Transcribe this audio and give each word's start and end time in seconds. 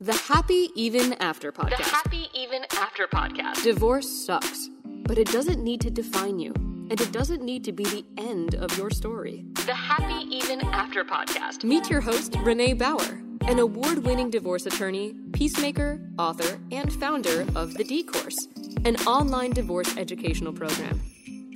The 0.00 0.14
Happy 0.14 0.70
Even 0.76 1.14
After 1.14 1.50
podcast. 1.50 1.78
The 1.78 1.82
Happy 1.82 2.28
Even 2.32 2.64
After 2.76 3.08
podcast. 3.08 3.64
Divorce 3.64 4.08
sucks, 4.08 4.70
but 4.84 5.18
it 5.18 5.26
doesn't 5.32 5.60
need 5.60 5.80
to 5.80 5.90
define 5.90 6.38
you, 6.38 6.52
and 6.54 7.00
it 7.00 7.10
doesn't 7.10 7.42
need 7.42 7.64
to 7.64 7.72
be 7.72 7.82
the 7.82 8.04
end 8.16 8.54
of 8.54 8.78
your 8.78 8.90
story. 8.90 9.44
The 9.66 9.74
Happy 9.74 10.24
Even 10.32 10.60
After 10.66 11.04
podcast. 11.04 11.64
Meet 11.64 11.90
your 11.90 12.00
host, 12.00 12.36
Renee 12.44 12.74
Bauer, 12.74 13.20
an 13.48 13.58
award 13.58 14.04
winning 14.04 14.30
divorce 14.30 14.66
attorney, 14.66 15.16
peacemaker, 15.32 16.00
author, 16.16 16.60
and 16.70 16.92
founder 16.92 17.44
of 17.56 17.74
The 17.74 17.82
D 17.82 18.04
Course, 18.04 18.46
an 18.84 18.94
online 18.98 19.50
divorce 19.50 19.96
educational 19.96 20.52
program. 20.52 21.02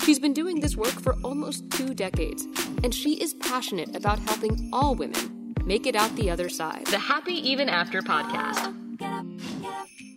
She's 0.03 0.19
been 0.19 0.35
doing 0.35 0.59
this 0.59 0.75
work 0.75 1.01
for 1.01 1.15
almost 1.23 1.71
two 1.71 1.95
decades, 1.95 2.49
and 2.83 2.93
she 2.93 3.23
is 3.23 3.35
passionate 3.35 3.95
about 3.95 4.19
helping 4.19 4.69
all 4.73 4.97
women 4.97 5.32
make 5.65 5.87
it 5.87 5.95
out 5.97 6.15
the 6.17 6.31
other 6.31 6.49
side. 6.49 6.87
The 6.87 6.99
Happy 6.99 7.35
Even 7.51 7.69
After 7.69 8.03
podcast. 8.03 8.75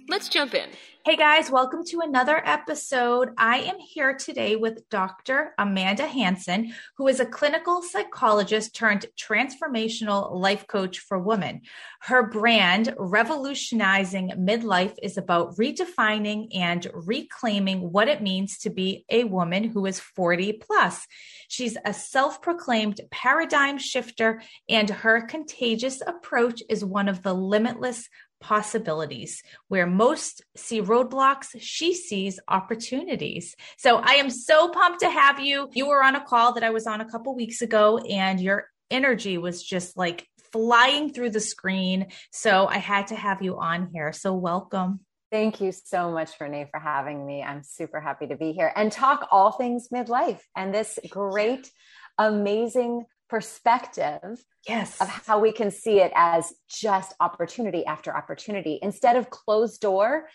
Let's 0.08 0.30
jump 0.30 0.54
in. 0.54 0.70
Hey 1.08 1.18
guys, 1.18 1.52
welcome 1.52 1.86
to 1.90 2.00
another 2.00 2.42
episode. 2.44 3.30
I 3.38 3.60
am 3.60 3.78
here 3.78 4.16
today 4.16 4.56
with 4.56 4.90
Dr. 4.90 5.54
Amanda 5.60 6.08
Hanson, 6.08 6.74
who 6.98 7.08
is 7.08 7.20
a 7.20 7.28
clinical 7.28 7.84
psychologist 7.84 8.76
turned 8.76 9.06
transformational 9.16 10.34
life 10.34 10.66
coach 10.66 10.98
for 10.98 11.20
women. 11.20 11.62
Her 12.02 12.28
brand, 12.28 12.96
Revolutionizing 12.98 14.32
Midlife, 14.32 14.96
is 15.04 15.16
about 15.16 15.56
redefining 15.58 16.48
and 16.56 16.88
reclaiming 16.92 17.92
what 17.92 18.08
it 18.08 18.24
means 18.24 18.58
to 18.62 18.72
be 18.72 19.06
a 19.08 19.26
woman 19.26 19.64
who 19.64 19.86
is 19.86 20.00
40 20.00 20.54
plus. 20.54 21.06
She's 21.50 21.78
a 21.86 21.94
self 21.94 22.42
proclaimed 22.42 23.00
paradigm 23.12 23.78
shifter, 23.78 24.42
and 24.68 24.90
her 24.90 25.22
contagious 25.22 26.02
approach 26.02 26.64
is 26.68 26.84
one 26.84 27.08
of 27.08 27.22
the 27.22 27.36
limitless 27.36 28.10
possibilities. 28.46 29.42
Where 29.70 29.88
most 29.88 30.44
see 30.56 30.80
roadblocks, 30.80 31.48
she 31.58 31.96
sees 31.96 32.40
opportunities. 32.48 33.56
So 33.78 33.98
I 33.98 34.14
am 34.14 34.30
so 34.30 34.70
pumped 34.70 35.00
to 35.00 35.10
have 35.10 35.40
you. 35.40 35.68
You 35.74 35.88
were 35.88 36.04
on 36.04 36.16
a 36.16 36.24
call 36.24 36.54
that 36.54 36.64
I 36.64 36.70
was 36.70 36.86
on 36.86 37.02
a 37.02 37.10
couple 37.10 37.36
weeks 37.36 37.64
ago, 37.64 37.98
and 37.98 38.40
your 38.40 38.68
energy 38.92 39.40
was 39.40 39.64
just 39.64 39.98
like 39.98 40.28
flying 40.52 41.12
through 41.12 41.32
the 41.32 41.40
screen. 41.40 42.08
So 42.32 42.68
I 42.68 42.78
had 42.78 43.08
to 43.08 43.16
have 43.16 43.42
you 43.42 43.58
on 43.58 43.90
here. 43.92 44.14
So 44.14 44.36
welcome. 44.36 45.00
Thank 45.32 45.60
you 45.60 45.72
so 45.72 46.12
much, 46.12 46.40
Renee, 46.40 46.68
for 46.70 46.80
having 46.80 47.26
me. 47.26 47.42
I'm 47.42 47.64
super 47.64 48.00
happy 48.00 48.28
to 48.28 48.38
be 48.38 48.52
here 48.54 48.72
and 48.76 48.92
talk 48.92 49.28
all 49.32 49.52
things 49.52 49.90
midlife 49.92 50.40
and 50.56 50.72
this 50.72 51.00
great, 51.10 51.70
amazing 52.20 53.06
perspective 53.30 54.44
yes. 54.68 55.00
of 55.02 55.08
how 55.08 55.40
we 55.40 55.52
can 55.52 55.72
see 55.72 56.00
it 56.00 56.12
as 56.16 56.54
just 56.70 57.14
opportunity 57.20 57.86
after 57.86 58.16
opportunity 58.16 58.80
instead 58.82 59.16
of 59.16 59.30
closed 59.30 59.82
door 59.82 60.28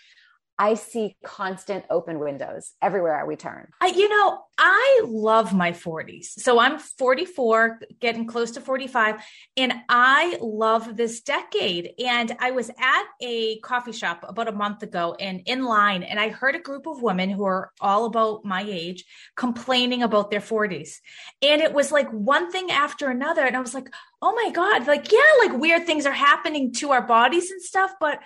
I 0.60 0.74
see 0.74 1.16
constant 1.24 1.86
open 1.88 2.18
windows 2.18 2.72
everywhere 2.82 3.24
we 3.24 3.34
turn. 3.34 3.70
I, 3.80 3.86
you 3.86 4.10
know, 4.10 4.42
I 4.58 5.00
love 5.06 5.54
my 5.54 5.72
40s. 5.72 6.26
So 6.26 6.60
I'm 6.60 6.78
44, 6.78 7.80
getting 7.98 8.26
close 8.26 8.50
to 8.50 8.60
45, 8.60 9.24
and 9.56 9.72
I 9.88 10.36
love 10.42 10.98
this 10.98 11.22
decade. 11.22 11.94
And 11.98 12.36
I 12.40 12.50
was 12.50 12.68
at 12.78 13.04
a 13.22 13.58
coffee 13.60 13.92
shop 13.92 14.22
about 14.28 14.48
a 14.48 14.52
month 14.52 14.82
ago 14.82 15.16
and 15.18 15.40
in 15.46 15.64
line, 15.64 16.02
and 16.02 16.20
I 16.20 16.28
heard 16.28 16.54
a 16.56 16.60
group 16.60 16.86
of 16.86 17.00
women 17.00 17.30
who 17.30 17.44
are 17.44 17.72
all 17.80 18.04
about 18.04 18.44
my 18.44 18.62
age 18.62 19.06
complaining 19.36 20.02
about 20.02 20.30
their 20.30 20.42
40s. 20.42 20.96
And 21.40 21.62
it 21.62 21.72
was 21.72 21.90
like 21.90 22.10
one 22.10 22.52
thing 22.52 22.70
after 22.70 23.08
another. 23.08 23.46
And 23.46 23.56
I 23.56 23.60
was 23.60 23.72
like, 23.72 23.88
oh 24.20 24.34
my 24.34 24.50
God, 24.50 24.86
like, 24.86 25.10
yeah, 25.10 25.18
like 25.46 25.58
weird 25.58 25.86
things 25.86 26.04
are 26.04 26.12
happening 26.12 26.74
to 26.74 26.90
our 26.90 27.00
bodies 27.00 27.50
and 27.50 27.62
stuff, 27.62 27.94
but 27.98 28.20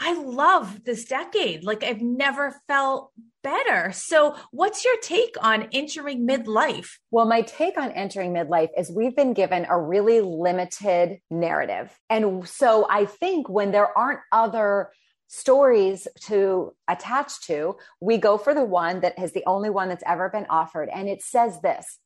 I 0.00 0.14
love 0.14 0.84
this 0.84 1.04
decade. 1.04 1.62
Like 1.62 1.84
I've 1.84 2.00
never 2.00 2.58
felt 2.66 3.12
better. 3.42 3.92
So, 3.92 4.34
what's 4.50 4.84
your 4.84 4.96
take 5.02 5.36
on 5.42 5.68
entering 5.72 6.26
midlife? 6.26 6.88
Well, 7.10 7.26
my 7.26 7.42
take 7.42 7.78
on 7.78 7.92
entering 7.92 8.32
midlife 8.32 8.70
is 8.76 8.90
we've 8.90 9.14
been 9.14 9.34
given 9.34 9.66
a 9.68 9.78
really 9.78 10.22
limited 10.22 11.18
narrative. 11.30 11.94
And 12.08 12.48
so 12.48 12.86
I 12.88 13.04
think 13.04 13.48
when 13.48 13.72
there 13.72 13.96
aren't 13.96 14.20
other 14.32 14.90
stories 15.28 16.08
to 16.22 16.74
attach 16.88 17.42
to, 17.42 17.76
we 18.00 18.16
go 18.16 18.38
for 18.38 18.54
the 18.54 18.64
one 18.64 19.00
that 19.00 19.18
is 19.18 19.32
the 19.32 19.44
only 19.46 19.70
one 19.70 19.88
that's 19.88 20.02
ever 20.06 20.28
been 20.30 20.46
offered. 20.48 20.88
And 20.88 21.08
it 21.08 21.22
says 21.22 21.60
this 21.60 21.98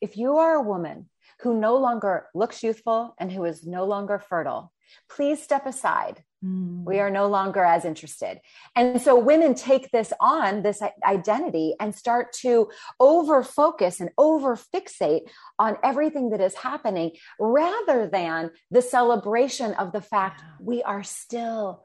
if 0.00 0.16
you 0.16 0.36
are 0.36 0.56
a 0.56 0.62
woman 0.62 1.08
who 1.40 1.58
no 1.58 1.76
longer 1.76 2.26
looks 2.34 2.62
youthful 2.62 3.14
and 3.18 3.30
who 3.30 3.44
is 3.44 3.66
no 3.66 3.84
longer 3.84 4.18
fertile, 4.18 4.72
please 5.08 5.42
step 5.42 5.66
aside 5.66 6.22
Mm. 6.44 6.84
We 6.84 7.00
are 7.00 7.10
no 7.10 7.26
longer 7.26 7.64
as 7.64 7.84
interested. 7.84 8.40
And 8.76 9.00
so 9.00 9.18
women 9.18 9.54
take 9.54 9.90
this 9.90 10.12
on, 10.20 10.62
this 10.62 10.80
identity, 11.04 11.74
and 11.80 11.94
start 11.94 12.32
to 12.40 12.68
over 13.00 13.42
focus 13.42 14.00
and 14.00 14.10
over 14.16 14.56
fixate 14.56 15.22
on 15.58 15.76
everything 15.82 16.30
that 16.30 16.40
is 16.40 16.54
happening 16.54 17.12
rather 17.40 18.06
than 18.06 18.50
the 18.70 18.82
celebration 18.82 19.74
of 19.74 19.92
the 19.92 20.00
fact 20.00 20.40
yeah. 20.40 20.48
we 20.60 20.82
are 20.84 21.02
still 21.02 21.82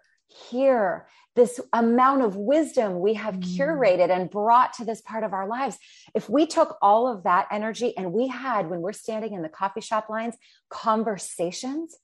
here. 0.49 1.07
This 1.35 1.59
amount 1.71 2.21
of 2.21 2.35
wisdom 2.35 2.99
we 2.99 3.15
have 3.15 3.35
mm. 3.35 3.57
curated 3.57 4.09
and 4.09 4.29
brought 4.29 4.73
to 4.73 4.85
this 4.85 5.01
part 5.01 5.23
of 5.23 5.33
our 5.33 5.47
lives. 5.47 5.77
If 6.13 6.29
we 6.29 6.45
took 6.45 6.77
all 6.81 7.07
of 7.07 7.23
that 7.23 7.47
energy 7.51 7.95
and 7.97 8.13
we 8.13 8.27
had, 8.27 8.69
when 8.69 8.81
we're 8.81 8.93
standing 8.93 9.33
in 9.33 9.41
the 9.41 9.49
coffee 9.49 9.81
shop 9.81 10.09
lines, 10.09 10.35
conversations 10.69 11.97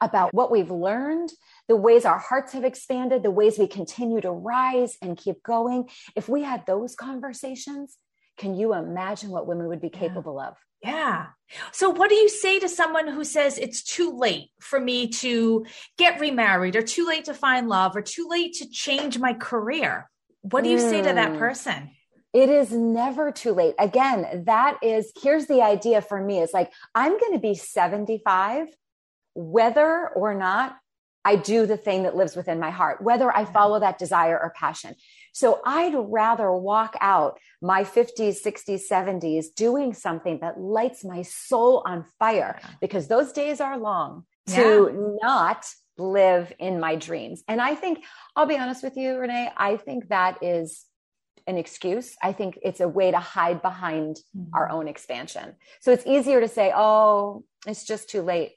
about 0.00 0.34
what 0.34 0.50
we've 0.50 0.70
learned, 0.70 1.32
the 1.68 1.76
ways 1.76 2.04
our 2.04 2.18
hearts 2.18 2.52
have 2.52 2.64
expanded, 2.64 3.22
the 3.22 3.30
ways 3.30 3.58
we 3.58 3.66
continue 3.66 4.20
to 4.20 4.30
rise 4.30 4.96
and 5.02 5.16
keep 5.16 5.42
going. 5.42 5.88
If 6.14 6.28
we 6.28 6.42
had 6.42 6.66
those 6.66 6.94
conversations, 6.94 7.96
can 8.36 8.54
you 8.54 8.74
imagine 8.74 9.30
what 9.30 9.46
women 9.46 9.68
would 9.68 9.80
be 9.80 9.90
capable 9.90 10.38
yeah. 10.40 10.48
of? 10.48 10.56
Yeah. 10.86 11.26
So, 11.72 11.90
what 11.90 12.08
do 12.08 12.16
you 12.16 12.28
say 12.28 12.58
to 12.58 12.68
someone 12.68 13.08
who 13.08 13.24
says 13.24 13.58
it's 13.58 13.82
too 13.82 14.16
late 14.16 14.50
for 14.60 14.80
me 14.80 15.08
to 15.08 15.66
get 15.96 16.20
remarried, 16.20 16.76
or 16.76 16.82
too 16.82 17.06
late 17.06 17.26
to 17.26 17.34
find 17.34 17.68
love, 17.68 17.96
or 17.96 18.02
too 18.02 18.26
late 18.28 18.54
to 18.54 18.68
change 18.68 19.18
my 19.18 19.32
career? 19.32 20.10
What 20.42 20.64
do 20.64 20.70
you 20.70 20.78
mm. 20.78 20.90
say 20.90 21.02
to 21.02 21.12
that 21.12 21.32
hmm. 21.32 21.38
person? 21.38 21.90
It 22.32 22.50
is 22.50 22.70
never 22.70 23.32
too 23.32 23.52
late. 23.52 23.74
Again, 23.78 24.44
that 24.44 24.78
is, 24.82 25.10
here's 25.22 25.46
the 25.46 25.62
idea 25.62 26.02
for 26.02 26.20
me 26.20 26.40
is 26.40 26.52
like, 26.52 26.70
I'm 26.94 27.18
going 27.18 27.32
to 27.32 27.38
be 27.38 27.54
75, 27.54 28.68
whether 29.34 30.08
or 30.08 30.34
not 30.34 30.76
I 31.24 31.36
do 31.36 31.66
the 31.66 31.76
thing 31.76 32.02
that 32.02 32.14
lives 32.14 32.36
within 32.36 32.60
my 32.60 32.70
heart, 32.70 33.00
whether 33.00 33.34
I 33.34 33.46
follow 33.46 33.80
that 33.80 33.98
desire 33.98 34.38
or 34.38 34.52
passion. 34.54 34.94
So 35.36 35.60
I'd 35.66 35.94
rather 35.94 36.50
walk 36.50 36.96
out 36.98 37.38
my 37.60 37.84
50s, 37.84 38.42
60s, 38.42 38.80
70s 38.90 39.54
doing 39.54 39.92
something 39.92 40.38
that 40.40 40.58
lights 40.58 41.04
my 41.04 41.20
soul 41.20 41.82
on 41.84 42.06
fire 42.18 42.58
because 42.80 43.06
those 43.06 43.32
days 43.32 43.60
are 43.60 43.76
long 43.76 44.24
to 44.48 45.18
not 45.22 45.66
live 45.98 46.54
in 46.58 46.80
my 46.80 46.96
dreams. 46.96 47.44
And 47.48 47.60
I 47.60 47.74
think, 47.74 48.02
I'll 48.34 48.46
be 48.46 48.56
honest 48.56 48.82
with 48.82 48.96
you, 48.96 49.18
Renee, 49.18 49.50
I 49.54 49.76
think 49.76 50.08
that 50.08 50.42
is 50.42 50.86
an 51.46 51.58
excuse. 51.58 52.16
I 52.22 52.32
think 52.32 52.58
it's 52.62 52.80
a 52.80 52.88
way 52.88 53.10
to 53.10 53.18
hide 53.18 53.60
behind 53.60 54.16
mm-hmm. 54.34 54.54
our 54.54 54.70
own 54.70 54.88
expansion. 54.88 55.56
So 55.80 55.92
it's 55.92 56.06
easier 56.06 56.40
to 56.40 56.48
say, 56.48 56.72
oh, 56.74 57.44
it's 57.66 57.84
just 57.84 58.08
too 58.08 58.22
late. 58.22 58.52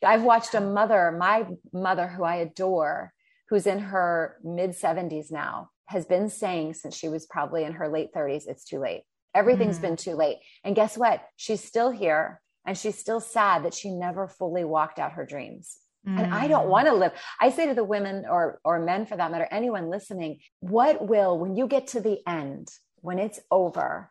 I've 0.00 0.22
watched 0.22 0.54
a 0.54 0.60
mother, 0.60 1.16
my 1.18 1.48
mother, 1.72 2.06
who 2.06 2.22
I 2.22 2.36
adore, 2.36 3.12
who's 3.48 3.66
in 3.66 3.80
her 3.80 4.36
mid 4.44 4.70
70s 4.70 5.32
now, 5.32 5.71
has 5.86 6.06
been 6.06 6.28
saying 6.28 6.74
since 6.74 6.96
she 6.96 7.08
was 7.08 7.26
probably 7.26 7.64
in 7.64 7.72
her 7.74 7.88
late 7.88 8.12
30s, 8.14 8.46
it's 8.46 8.64
too 8.64 8.78
late. 8.78 9.02
Everything's 9.34 9.78
mm. 9.78 9.82
been 9.82 9.96
too 9.96 10.14
late. 10.14 10.38
And 10.64 10.76
guess 10.76 10.96
what? 10.96 11.22
She's 11.36 11.62
still 11.62 11.90
here 11.90 12.40
and 12.66 12.76
she's 12.76 12.98
still 12.98 13.20
sad 13.20 13.64
that 13.64 13.74
she 13.74 13.90
never 13.90 14.28
fully 14.28 14.64
walked 14.64 14.98
out 14.98 15.12
her 15.12 15.26
dreams. 15.26 15.78
Mm. 16.06 16.22
And 16.22 16.34
I 16.34 16.48
don't 16.48 16.66
mm. 16.66 16.70
want 16.70 16.86
to 16.88 16.94
live. 16.94 17.12
I 17.40 17.50
say 17.50 17.66
to 17.66 17.74
the 17.74 17.84
women 17.84 18.24
or 18.28 18.60
or 18.64 18.78
men 18.80 19.06
for 19.06 19.16
that 19.16 19.30
matter, 19.30 19.48
anyone 19.50 19.88
listening, 19.88 20.40
what 20.60 21.06
will 21.06 21.38
when 21.38 21.56
you 21.56 21.66
get 21.66 21.88
to 21.88 22.00
the 22.00 22.20
end, 22.26 22.68
when 22.96 23.18
it's 23.18 23.40
over, 23.50 24.10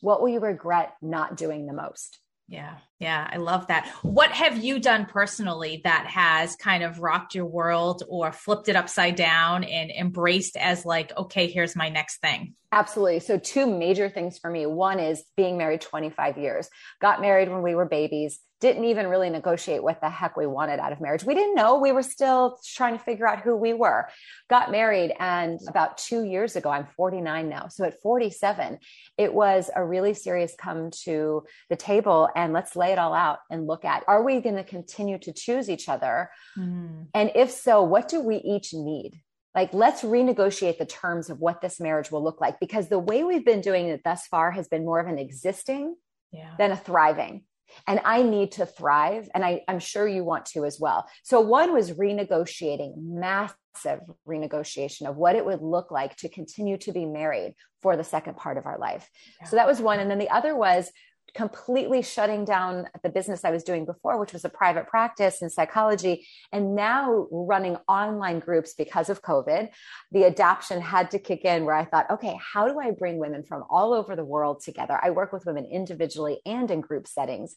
what 0.00 0.20
will 0.20 0.28
you 0.28 0.40
regret 0.40 0.94
not 1.00 1.36
doing 1.36 1.66
the 1.66 1.72
most? 1.72 2.18
Yeah. 2.48 2.76
Yeah. 3.00 3.26
I 3.32 3.38
love 3.38 3.68
that. 3.68 3.88
What 4.02 4.30
have 4.30 4.62
you 4.62 4.78
done 4.78 5.06
personally 5.06 5.80
that 5.84 6.06
has 6.06 6.54
kind 6.54 6.84
of 6.84 7.00
rocked 7.00 7.34
your 7.34 7.46
world 7.46 8.02
or 8.08 8.30
flipped 8.30 8.68
it 8.68 8.76
upside 8.76 9.16
down 9.16 9.64
and 9.64 9.90
embraced 9.90 10.56
as 10.56 10.84
like, 10.84 11.16
okay, 11.16 11.46
here's 11.46 11.74
my 11.74 11.88
next 11.88 12.20
thing? 12.20 12.54
Absolutely. 12.72 13.18
So, 13.20 13.36
two 13.36 13.66
major 13.66 14.08
things 14.08 14.38
for 14.38 14.48
me. 14.48 14.64
One 14.64 15.00
is 15.00 15.24
being 15.36 15.58
married 15.58 15.80
25 15.80 16.38
years, 16.38 16.68
got 17.00 17.20
married 17.20 17.48
when 17.48 17.62
we 17.62 17.74
were 17.74 17.84
babies, 17.84 18.38
didn't 18.60 18.84
even 18.84 19.08
really 19.08 19.30
negotiate 19.30 19.82
what 19.82 20.00
the 20.00 20.10
heck 20.10 20.36
we 20.36 20.46
wanted 20.46 20.78
out 20.78 20.92
of 20.92 21.00
marriage. 21.00 21.24
We 21.24 21.34
didn't 21.34 21.54
know. 21.54 21.78
We 21.78 21.92
were 21.92 22.02
still 22.02 22.58
trying 22.76 22.96
to 22.96 23.02
figure 23.02 23.26
out 23.26 23.40
who 23.40 23.56
we 23.56 23.72
were. 23.72 24.08
Got 24.48 24.70
married, 24.70 25.12
and 25.18 25.58
about 25.66 25.98
two 25.98 26.24
years 26.24 26.54
ago, 26.54 26.70
I'm 26.70 26.86
49 26.96 27.48
now. 27.48 27.68
So 27.68 27.84
at 27.84 28.00
47, 28.02 28.78
it 29.16 29.32
was 29.32 29.70
a 29.74 29.84
really 29.84 30.14
serious 30.14 30.54
come 30.56 30.90
to 31.04 31.44
the 31.70 31.76
table 31.76 32.28
and 32.36 32.52
let's 32.52 32.76
lay 32.76 32.89
lay 32.90 32.92
it 32.92 32.98
all 32.98 33.14
out 33.14 33.38
and 33.50 33.66
look 33.66 33.84
at 33.84 34.04
are 34.08 34.22
we 34.22 34.40
going 34.40 34.56
to 34.56 34.64
continue 34.64 35.18
to 35.18 35.32
choose 35.32 35.68
each 35.70 35.88
other? 35.88 36.30
Mm. 36.58 37.06
And 37.14 37.30
if 37.34 37.50
so, 37.50 37.82
what 37.82 38.08
do 38.08 38.20
we 38.20 38.36
each 38.36 38.74
need? 38.74 39.20
Like, 39.54 39.74
let's 39.74 40.02
renegotiate 40.02 40.78
the 40.78 40.86
terms 40.86 41.28
of 41.28 41.40
what 41.40 41.60
this 41.60 41.80
marriage 41.80 42.10
will 42.10 42.22
look 42.22 42.40
like 42.40 42.60
because 42.60 42.88
the 42.88 42.98
way 43.00 43.24
we've 43.24 43.44
been 43.44 43.60
doing 43.60 43.86
it 43.86 44.02
thus 44.04 44.26
far 44.26 44.52
has 44.52 44.68
been 44.68 44.84
more 44.84 45.00
of 45.00 45.08
an 45.08 45.18
existing 45.18 45.96
Yeah. 46.32 46.54
than 46.58 46.70
a 46.70 46.76
thriving. 46.76 47.42
And 47.86 48.00
I 48.04 48.22
need 48.22 48.52
to 48.52 48.66
thrive. 48.66 49.28
And 49.32 49.44
I, 49.44 49.62
I'm 49.68 49.78
sure 49.78 50.06
you 50.06 50.24
want 50.24 50.46
to 50.46 50.64
as 50.64 50.78
well. 50.80 51.08
So, 51.22 51.40
one 51.40 51.72
was 51.72 51.92
renegotiating, 51.92 52.94
massive 52.96 54.00
renegotiation 54.26 55.08
of 55.08 55.16
what 55.16 55.36
it 55.36 55.44
would 55.44 55.62
look 55.62 55.90
like 55.92 56.16
to 56.16 56.28
continue 56.28 56.78
to 56.78 56.92
be 56.92 57.06
married 57.06 57.54
for 57.82 57.96
the 57.96 58.04
second 58.04 58.36
part 58.36 58.58
of 58.58 58.66
our 58.66 58.78
life. 58.78 59.08
Yeah. 59.40 59.46
So, 59.48 59.56
that 59.56 59.68
was 59.68 59.80
one. 59.80 60.00
And 60.00 60.10
then 60.10 60.18
the 60.18 60.30
other 60.30 60.56
was 60.56 60.90
completely 61.34 62.02
shutting 62.02 62.44
down 62.44 62.88
the 63.02 63.08
business 63.08 63.44
I 63.44 63.50
was 63.50 63.64
doing 63.64 63.84
before, 63.84 64.18
which 64.18 64.32
was 64.32 64.44
a 64.44 64.48
private 64.48 64.86
practice 64.86 65.42
in 65.42 65.50
psychology, 65.50 66.26
and 66.52 66.74
now 66.74 67.26
running 67.30 67.76
online 67.88 68.38
groups 68.38 68.74
because 68.74 69.08
of 69.08 69.22
COVID. 69.22 69.70
The 70.12 70.24
adaption 70.24 70.80
had 70.80 71.10
to 71.12 71.18
kick 71.18 71.44
in 71.44 71.64
where 71.64 71.74
I 71.74 71.84
thought, 71.84 72.10
okay, 72.10 72.38
how 72.40 72.68
do 72.68 72.78
I 72.78 72.90
bring 72.90 73.18
women 73.18 73.42
from 73.44 73.64
all 73.70 73.92
over 73.92 74.16
the 74.16 74.24
world 74.24 74.62
together? 74.62 74.98
I 75.02 75.10
work 75.10 75.32
with 75.32 75.46
women 75.46 75.66
individually 75.66 76.40
and 76.46 76.70
in 76.70 76.80
group 76.80 77.06
settings. 77.06 77.56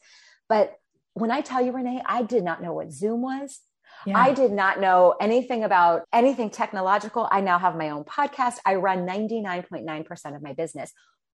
But 0.50 0.76
when 1.14 1.32
I 1.32 1.42
tell 1.42 1.64
you, 1.64 1.72
Renee, 1.72 2.02
I 2.06 2.24
did 2.24 2.44
not 2.44 2.62
know 2.62 2.74
what 2.74 2.92
Zoom 2.92 3.22
was. 3.22 3.60
Yeah. 4.06 4.18
I 4.18 4.34
did 4.34 4.52
not 4.52 4.82
know 4.82 5.16
anything 5.22 5.64
about 5.64 6.04
anything 6.12 6.50
technological. 6.50 7.28
I 7.32 7.42
now 7.42 7.58
have 7.60 7.78
my 7.78 7.92
own 7.92 8.04
podcast. 8.04 8.56
I 8.66 8.76
run 8.76 9.08
99.9% 9.08 10.36
of 10.36 10.42
my 10.42 10.54
business 10.54 10.92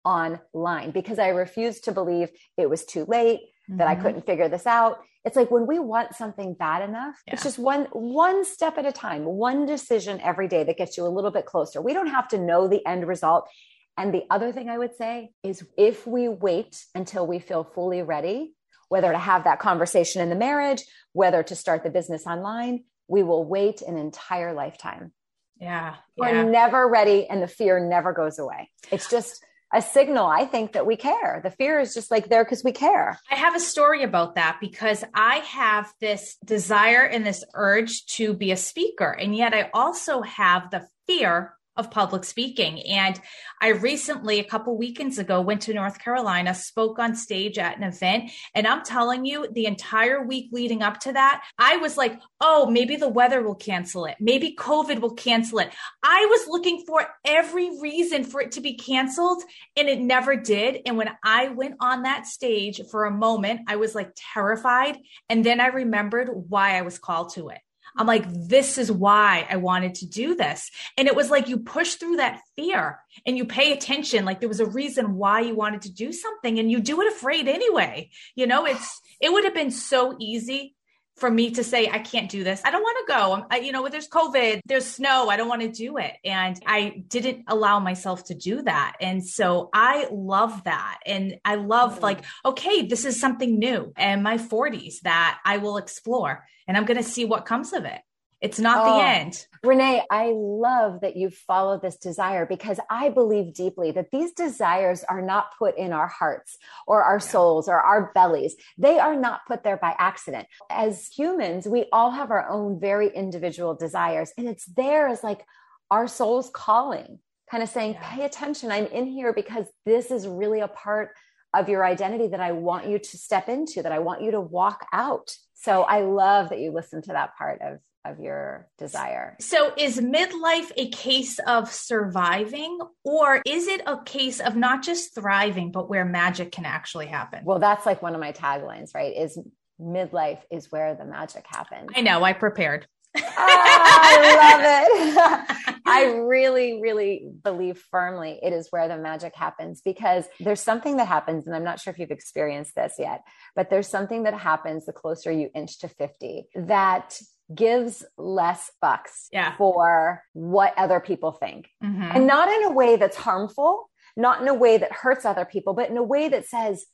online 0.07 0.91
because 0.91 1.19
I 1.19 1.29
refused 1.29 1.83
to 1.85 1.91
believe 1.91 2.29
it 2.57 2.69
was 2.69 2.85
too 2.85 3.05
late, 3.05 3.41
that 3.69 3.87
I 3.87 3.95
Mhm. 3.95 4.01
couldn't 4.01 4.25
figure 4.25 4.47
this 4.47 4.65
out. 4.65 4.99
It's 5.25 5.35
like 5.35 5.51
when 5.51 5.67
we 5.67 5.77
want 5.77 6.15
something 6.15 6.53
bad 6.53 6.81
enough, 6.89 7.21
it's 7.27 7.43
just 7.43 7.59
one 7.59 7.85
one 7.91 8.45
step 8.45 8.77
at 8.77 8.85
a 8.85 8.93
time, 8.93 9.25
one 9.25 9.65
decision 9.65 10.21
every 10.21 10.47
day 10.47 10.63
that 10.63 10.77
gets 10.77 10.97
you 10.97 11.05
a 11.05 11.09
little 11.17 11.31
bit 11.31 11.45
closer. 11.45 11.81
We 11.81 11.93
don't 11.93 12.07
have 12.07 12.29
to 12.29 12.37
know 12.37 12.67
the 12.69 12.85
end 12.87 13.05
result. 13.05 13.49
And 13.97 14.13
the 14.13 14.23
other 14.29 14.53
thing 14.53 14.69
I 14.69 14.77
would 14.77 14.95
say 14.95 15.31
is 15.43 15.65
if 15.77 16.07
we 16.07 16.29
wait 16.29 16.85
until 16.95 17.27
we 17.27 17.39
feel 17.39 17.63
fully 17.65 18.01
ready, 18.03 18.53
whether 18.87 19.11
to 19.11 19.17
have 19.17 19.43
that 19.43 19.59
conversation 19.59 20.21
in 20.21 20.29
the 20.29 20.35
marriage, 20.35 20.83
whether 21.11 21.43
to 21.43 21.55
start 21.55 21.83
the 21.83 21.89
business 21.89 22.25
online, 22.25 22.85
we 23.09 23.21
will 23.23 23.43
wait 23.43 23.81
an 23.81 23.97
entire 23.97 24.53
lifetime. 24.53 25.11
Yeah. 25.59 25.95
We're 26.15 26.35
Yeah. 26.35 26.43
never 26.43 26.87
ready 26.87 27.27
and 27.29 27.41
the 27.41 27.47
fear 27.47 27.79
never 27.81 28.13
goes 28.13 28.39
away. 28.39 28.69
It's 28.91 29.09
just 29.09 29.43
a 29.73 29.81
signal, 29.81 30.25
I 30.25 30.45
think, 30.45 30.73
that 30.73 30.85
we 30.85 30.95
care. 30.95 31.41
The 31.43 31.51
fear 31.51 31.79
is 31.79 31.93
just 31.93 32.09
like 32.09 32.29
there 32.29 32.43
because 32.43 32.63
we 32.63 32.71
care. 32.71 33.19
I 33.29 33.35
have 33.35 33.55
a 33.55 33.59
story 33.59 34.03
about 34.03 34.35
that 34.35 34.57
because 34.61 35.03
I 35.13 35.37
have 35.37 35.91
this 35.99 36.37
desire 36.45 37.03
and 37.03 37.25
this 37.25 37.43
urge 37.53 38.05
to 38.17 38.33
be 38.33 38.51
a 38.51 38.57
speaker. 38.57 39.11
And 39.11 39.35
yet 39.35 39.53
I 39.53 39.69
also 39.73 40.21
have 40.21 40.71
the 40.71 40.87
fear 41.05 41.56
of 41.77 41.91
public 41.91 42.23
speaking. 42.23 42.81
And 42.87 43.19
I 43.61 43.69
recently, 43.69 44.39
a 44.39 44.43
couple 44.43 44.77
weekends 44.77 45.17
ago, 45.17 45.41
went 45.41 45.61
to 45.63 45.73
North 45.73 45.99
Carolina, 45.99 46.53
spoke 46.53 46.99
on 46.99 47.15
stage 47.15 47.57
at 47.57 47.77
an 47.77 47.83
event. 47.83 48.31
And 48.53 48.67
I'm 48.67 48.83
telling 48.83 49.25
you, 49.25 49.47
the 49.51 49.65
entire 49.65 50.23
week 50.23 50.49
leading 50.51 50.83
up 50.83 50.99
to 51.01 51.13
that, 51.13 51.43
I 51.57 51.77
was 51.77 51.97
like, 51.97 52.19
oh, 52.41 52.69
maybe 52.69 52.95
the 52.95 53.09
weather 53.09 53.41
will 53.41 53.55
cancel 53.55 54.05
it. 54.05 54.15
Maybe 54.19 54.55
COVID 54.55 54.99
will 54.99 55.15
cancel 55.15 55.59
it. 55.59 55.71
I 56.03 56.25
was 56.29 56.47
looking 56.47 56.83
for 56.85 57.07
every 57.25 57.79
reason 57.79 58.23
for 58.23 58.41
it 58.41 58.51
to 58.53 58.61
be 58.61 58.75
canceled 58.75 59.43
and 59.75 59.87
it 59.87 59.99
never 59.99 60.35
did. 60.35 60.81
And 60.85 60.97
when 60.97 61.09
I 61.23 61.49
went 61.49 61.75
on 61.79 62.03
that 62.03 62.27
stage 62.27 62.81
for 62.91 63.05
a 63.05 63.11
moment, 63.11 63.61
I 63.67 63.77
was 63.77 63.95
like 63.95 64.11
terrified. 64.33 64.97
And 65.29 65.43
then 65.43 65.59
I 65.59 65.67
remembered 65.67 66.29
why 66.31 66.77
I 66.77 66.81
was 66.81 66.99
called 66.99 67.33
to 67.33 67.49
it. 67.49 67.59
I'm 67.97 68.07
like, 68.07 68.25
this 68.31 68.77
is 68.77 68.91
why 68.91 69.45
I 69.49 69.57
wanted 69.57 69.95
to 69.95 70.05
do 70.07 70.35
this. 70.35 70.71
And 70.97 71.07
it 71.07 71.15
was 71.15 71.29
like 71.29 71.49
you 71.49 71.57
push 71.57 71.95
through 71.95 72.17
that 72.17 72.39
fear 72.55 72.99
and 73.25 73.37
you 73.37 73.45
pay 73.45 73.73
attention. 73.73 74.23
Like 74.23 74.39
there 74.39 74.49
was 74.49 74.59
a 74.59 74.65
reason 74.65 75.15
why 75.15 75.41
you 75.41 75.55
wanted 75.55 75.81
to 75.83 75.91
do 75.91 76.13
something 76.13 76.59
and 76.59 76.71
you 76.71 76.79
do 76.79 77.01
it 77.01 77.11
afraid 77.11 77.47
anyway. 77.47 78.09
You 78.35 78.47
know, 78.47 78.65
it's, 78.65 79.01
it 79.19 79.31
would 79.31 79.43
have 79.43 79.55
been 79.55 79.71
so 79.71 80.15
easy 80.19 80.75
for 81.17 81.31
me 81.31 81.51
to 81.51 81.63
say, 81.63 81.89
I 81.89 81.99
can't 81.99 82.29
do 82.29 82.43
this. 82.43 82.61
I 82.63 82.71
don't 82.71 82.83
want 82.83 82.97
to 83.07 83.13
go. 83.13 83.45
I'm, 83.51 83.63
you 83.63 83.71
know, 83.71 83.87
there's 83.89 84.07
COVID, 84.07 84.61
there's 84.65 84.85
snow. 84.85 85.29
I 85.29 85.37
don't 85.37 85.49
want 85.49 85.61
to 85.63 85.69
do 85.71 85.97
it. 85.97 86.13
And 86.23 86.59
I 86.65 87.03
didn't 87.07 87.45
allow 87.47 87.79
myself 87.79 88.25
to 88.25 88.35
do 88.35 88.61
that. 88.61 88.95
And 89.01 89.25
so 89.25 89.69
I 89.73 90.07
love 90.11 90.63
that. 90.65 90.99
And 91.05 91.37
I 91.43 91.55
love 91.55 91.97
Mhm. 91.99 92.03
like, 92.03 92.19
okay, 92.45 92.83
this 92.83 93.03
is 93.03 93.19
something 93.19 93.57
new 93.57 93.93
in 93.97 94.21
my 94.21 94.37
40s 94.37 94.99
that 95.01 95.39
I 95.43 95.57
will 95.57 95.77
explore 95.77 96.45
and 96.67 96.77
I'm 96.77 96.85
going 96.85 96.97
to 96.97 97.03
see 97.03 97.25
what 97.25 97.45
comes 97.45 97.73
of 97.73 97.85
it. 97.85 98.01
It's 98.39 98.59
not 98.59 98.85
Oh. 98.85 98.93
the 98.93 99.01
end. 99.01 99.47
Renee, 99.63 100.03
I 100.11 100.31
love 100.35 101.01
that 101.01 101.15
you 101.15 101.31
follow 101.31 101.79
this 101.79 101.97
desire 101.97 102.45
because 102.45 102.79
I 102.89 103.09
believe 103.09 103.53
deeply 103.53 103.91
that 103.91 104.11
these 104.11 104.33
desires 104.33 105.03
are 105.03 105.21
not 105.21 105.57
put 105.57 105.75
in 105.75 105.91
our 105.91 106.07
hearts 106.07 106.57
or 106.85 107.03
our 107.03 107.19
souls 107.19 107.67
or 107.67 107.79
our 107.81 108.11
bellies. 108.13 108.55
They 108.77 108.99
are 108.99 109.15
not 109.15 109.45
put 109.47 109.63
there 109.63 109.77
by 109.77 109.95
accident. 109.97 110.47
As 110.69 111.07
humans, 111.07 111.67
we 111.67 111.85
all 111.91 112.11
have 112.11 112.29
our 112.29 112.47
own 112.47 112.79
very 112.79 113.09
individual 113.09 113.73
desires, 113.73 114.31
and 114.37 114.47
it's 114.47 114.65
there 114.65 115.07
as 115.07 115.23
like 115.23 115.43
our 115.89 116.07
soul's 116.07 116.51
calling, 116.53 117.19
kind 117.49 117.63
of 117.63 117.69
saying, 117.69 117.93
Yeah. 117.93 118.09
pay 118.15 118.25
attention. 118.25 118.71
I'm 118.71 118.85
in 118.87 119.07
here 119.07 119.33
because 119.33 119.65
this 119.85 120.11
is 120.11 120.27
really 120.27 120.59
a 120.59 120.67
part 120.67 121.15
of 121.53 121.69
your 121.69 121.83
identity 121.83 122.27
that 122.27 122.41
I 122.41 122.51
want 122.51 122.87
you 122.87 122.99
to 122.99 123.17
step 123.17 123.49
into, 123.49 123.81
that 123.81 123.91
I 123.91 123.99
want 123.99 124.21
you 124.21 124.31
to 124.31 124.41
walk 124.41 124.85
out. 124.93 125.35
So 125.53 125.83
I 125.83 126.01
love 126.01 126.49
that 126.49 126.59
you 126.59 126.71
listen 126.71 127.01
to 127.03 127.13
that 127.13 127.35
part 127.35 127.61
of, 127.61 127.79
of 128.07 128.19
your 128.19 128.67
desire. 128.77 129.35
So, 129.39 129.73
is 129.77 129.99
midlife 129.99 130.71
a 130.77 130.89
case 130.89 131.39
of 131.39 131.71
surviving, 131.71 132.79
or 133.03 133.41
is 133.45 133.67
it 133.67 133.81
a 133.85 134.03
case 134.03 134.39
of 134.39 134.55
not 134.55 134.83
just 134.83 135.15
thriving, 135.15 135.71
but 135.71 135.89
where 135.89 136.05
magic 136.05 136.51
can 136.51 136.65
actually 136.65 137.07
happen? 137.07 137.43
Well, 137.43 137.59
that's 137.59 137.85
like 137.85 138.01
one 138.01 138.13
of 138.13 138.21
my 138.21 138.31
taglines, 138.31 138.95
right? 138.95 139.15
Is 139.15 139.39
midlife 139.79 140.41
is 140.51 140.71
where 140.71 140.95
the 140.95 141.05
magic 141.05 141.45
happens. 141.47 141.89
I 141.95 142.01
know, 142.01 142.23
I 142.23 142.33
prepared. 142.33 142.87
Ah, 143.15 143.99
I 144.03 145.37
love 145.37 145.77
it. 145.77 145.81
I 145.85 146.05
really, 146.27 146.81
really 146.81 147.29
believe 147.43 147.81
firmly 147.89 148.39
it 148.41 148.53
is 148.53 148.67
where 148.69 148.87
the 148.87 148.97
magic 148.97 149.35
happens 149.35 149.81
because 149.83 150.25
there's 150.39 150.61
something 150.61 150.97
that 150.97 151.07
happens, 151.07 151.47
and 151.47 151.55
I'm 151.55 151.63
not 151.63 151.79
sure 151.79 151.91
if 151.91 151.99
you've 151.99 152.11
experienced 152.11 152.75
this 152.75 152.95
yet, 152.99 153.21
but 153.55 153.69
there's 153.69 153.87
something 153.87 154.23
that 154.23 154.33
happens 154.33 154.85
the 154.85 154.93
closer 154.93 155.31
you 155.31 155.49
inch 155.55 155.79
to 155.79 155.87
50 155.87 156.47
that 156.55 157.19
gives 157.53 158.03
less 158.17 158.71
bucks 158.81 159.29
Yeah. 159.31 159.55
for 159.57 160.23
what 160.33 160.73
other 160.77 160.99
people 160.99 161.31
think. 161.31 161.69
Mhm. 161.83 162.15
And 162.15 162.27
not 162.27 162.49
in 162.49 162.63
a 162.63 162.71
way 162.71 162.95
that's 162.97 163.15
harmful, 163.17 163.89
not 164.15 164.41
in 164.41 164.47
a 164.47 164.53
way 164.53 164.77
that 164.77 164.91
hurts 164.91 165.25
other 165.25 165.45
people, 165.45 165.73
but 165.73 165.89
in 165.89 165.97
a 165.97 166.03
way 166.03 166.27
that 166.27 166.45
says, 166.45 166.85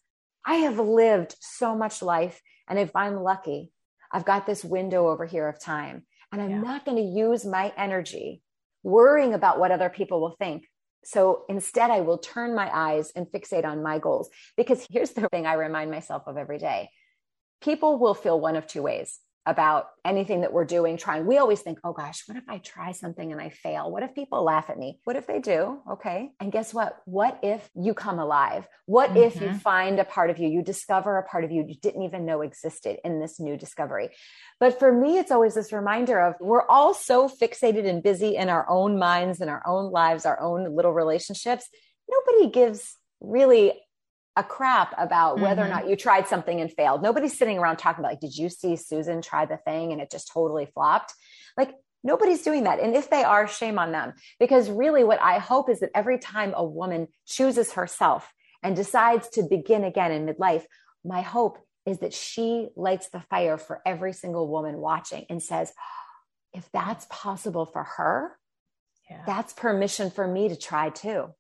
I 0.46 0.56
have 0.56 0.78
lived 0.78 1.36
so 1.39 1.75
much 1.75 2.01
life. 2.01 2.42
And 2.68 2.78
if 2.78 2.96
I'm 2.96 3.16
lucky, 3.24 3.72
I've 4.12 4.25
got 4.25 4.46
this 4.46 4.63
window 4.63 5.08
over 5.10 5.25
here 5.25 5.48
of 5.48 5.60
time. 5.60 6.06
And 6.32 6.42
I'm 6.42 6.50
Yeah. 6.50 6.62
not 6.62 6.86
going 6.86 6.98
to 6.98 7.04
use 7.04 7.46
my 7.46 7.74
energy 7.78 8.44
worrying 8.84 9.34
about 9.34 9.60
what 9.60 9.72
other 9.72 9.89
people 9.89 10.20
will 10.22 10.36
think. 10.38 10.68
So 11.06 11.46
instead, 11.50 11.92
I 11.92 12.01
will 12.01 12.18
turn 12.18 12.56
my 12.56 12.70
eyes 12.74 13.12
and 13.16 13.28
fixate 13.28 13.66
on 13.66 13.82
my 13.84 14.00
goals. 14.00 14.30
Because 14.56 14.86
here's 14.89 15.12
the 15.12 15.28
thing 15.30 15.46
I 15.46 15.54
remind 15.54 15.89
myself 15.92 16.24
of 16.28 16.38
every 16.38 16.58
day 16.60 16.89
people 17.62 17.98
will 17.98 18.13
feel 18.13 18.39
one 18.39 18.56
of 18.58 18.68
two 18.68 18.82
ways 18.82 19.20
about 19.46 19.88
anything 20.06 20.42
that 20.42 20.54
we're 20.54 20.64
doing, 20.66 20.96
trying. 20.96 21.26
We 21.26 21.38
always 21.38 21.62
think, 21.62 21.80
oh 21.84 21.92
gosh, 21.92 22.24
what 22.28 22.38
if 22.38 22.44
I 22.48 22.60
try 22.60 22.94
something 22.94 23.32
and 23.32 23.42
I 23.42 23.50
fail? 23.50 23.92
What 23.92 24.04
if 24.04 24.16
people 24.16 24.42
laugh 24.44 24.70
at 24.70 24.80
me? 24.80 25.00
What 25.04 25.18
if 25.18 25.28
they 25.28 25.40
do? 25.40 25.82
Okay. 25.92 26.32
And 26.40 26.52
guess 26.52 26.74
what? 26.74 27.02
What 27.06 27.40
if 27.44 27.70
you 27.76 27.94
come 27.94 28.20
alive? 28.20 28.68
What 28.86 29.18
if 29.18 29.36
you 29.36 29.50
Mhm. 29.50 29.62
find 29.62 30.00
a 30.00 30.06
part 30.06 30.30
of 30.30 30.38
you, 30.38 30.48
you 30.48 30.62
discover 30.62 31.18
a 31.18 31.24
part 31.24 31.44
of 31.44 31.52
you 31.52 31.66
you 31.68 31.76
didn't 31.76 32.04
even 32.04 32.26
know 32.26 32.42
existed 32.42 33.00
in 33.04 33.20
this 33.20 33.40
new 33.40 33.58
discovery? 33.58 34.12
But 34.60 34.80
for 34.80 34.92
me, 34.92 35.18
it's 35.18 35.32
always 35.32 35.56
this 35.56 35.74
reminder 35.74 36.20
of 36.22 36.36
we're 36.40 36.68
all 36.68 36.94
so 36.94 37.28
fixated 37.28 37.86
and 37.86 38.02
busy 38.02 38.38
in 38.38 38.50
our 38.50 38.66
own 38.70 38.98
minds 38.98 39.42
and 39.42 39.50
our 39.50 39.64
own 39.66 39.92
lives, 39.92 40.26
our 40.26 40.40
own 40.40 40.74
little 40.76 40.94
relationships. 40.94 41.70
Nobody 42.10 42.50
gives 42.50 42.98
really 43.20 43.82
a 44.36 44.44
crap 44.44 44.96
about 44.98 45.40
whether 45.40 45.62
or 45.62 45.66
Mhm. 45.66 45.70
not 45.70 45.88
you 45.88 45.96
tried 45.96 46.28
something 46.28 46.60
and 46.60 46.72
failed. 46.72 47.04
Nobody's 47.04 47.38
sitting 47.38 47.60
around 47.60 47.78
talking 47.78 48.00
about 48.00 48.13
like, 48.13 48.20
did 48.20 48.36
you 48.36 48.50
see 48.50 48.75
Susan 48.75 49.22
try 49.22 49.46
the 49.46 49.58
thing 49.58 49.92
and 49.92 50.02
it 50.02 50.10
just 50.10 50.32
totally 50.32 50.66
flopped? 50.66 51.13
Like 51.56 51.75
nobody's 52.04 52.42
doing 52.42 52.63
that. 52.63 52.80
And 52.80 52.96
if 52.96 53.10
they 53.10 53.24
are, 53.24 53.48
shame 53.48 53.78
on 53.78 53.92
them. 53.92 54.13
Because 54.40 54.70
really 54.70 55.04
what 55.04 55.22
I 55.22 55.38
hope 55.38 55.70
is 55.70 55.82
that 55.82 55.92
every 55.94 56.18
time 56.18 56.54
a 56.56 56.66
woman 56.66 57.10
chooses 57.25 57.74
herself 57.74 58.34
and 58.63 58.75
decides 58.75 59.30
to 59.30 59.44
begin 59.44 59.84
again 59.84 60.12
in 60.12 60.25
midlife, 60.25 60.66
my 61.06 61.22
hope 61.22 61.60
is 61.86 62.00
that 62.00 62.13
she 62.13 62.70
lights 62.75 63.10
the 63.10 63.20
fire 63.30 63.58
for 63.58 63.82
every 63.86 64.13
single 64.13 64.48
woman 64.48 64.78
watching 64.78 65.25
and 65.30 65.44
says, 65.44 65.74
if 66.54 66.70
that's 66.72 67.06
possible 67.10 67.66
for 67.66 67.84
her, 67.84 68.40
Yeah. 69.10 69.24
that's 69.25 69.54
permission 69.54 70.10
for 70.10 70.25
me 70.25 70.48
to 70.50 70.56
try 70.56 70.90
too. 70.90 71.34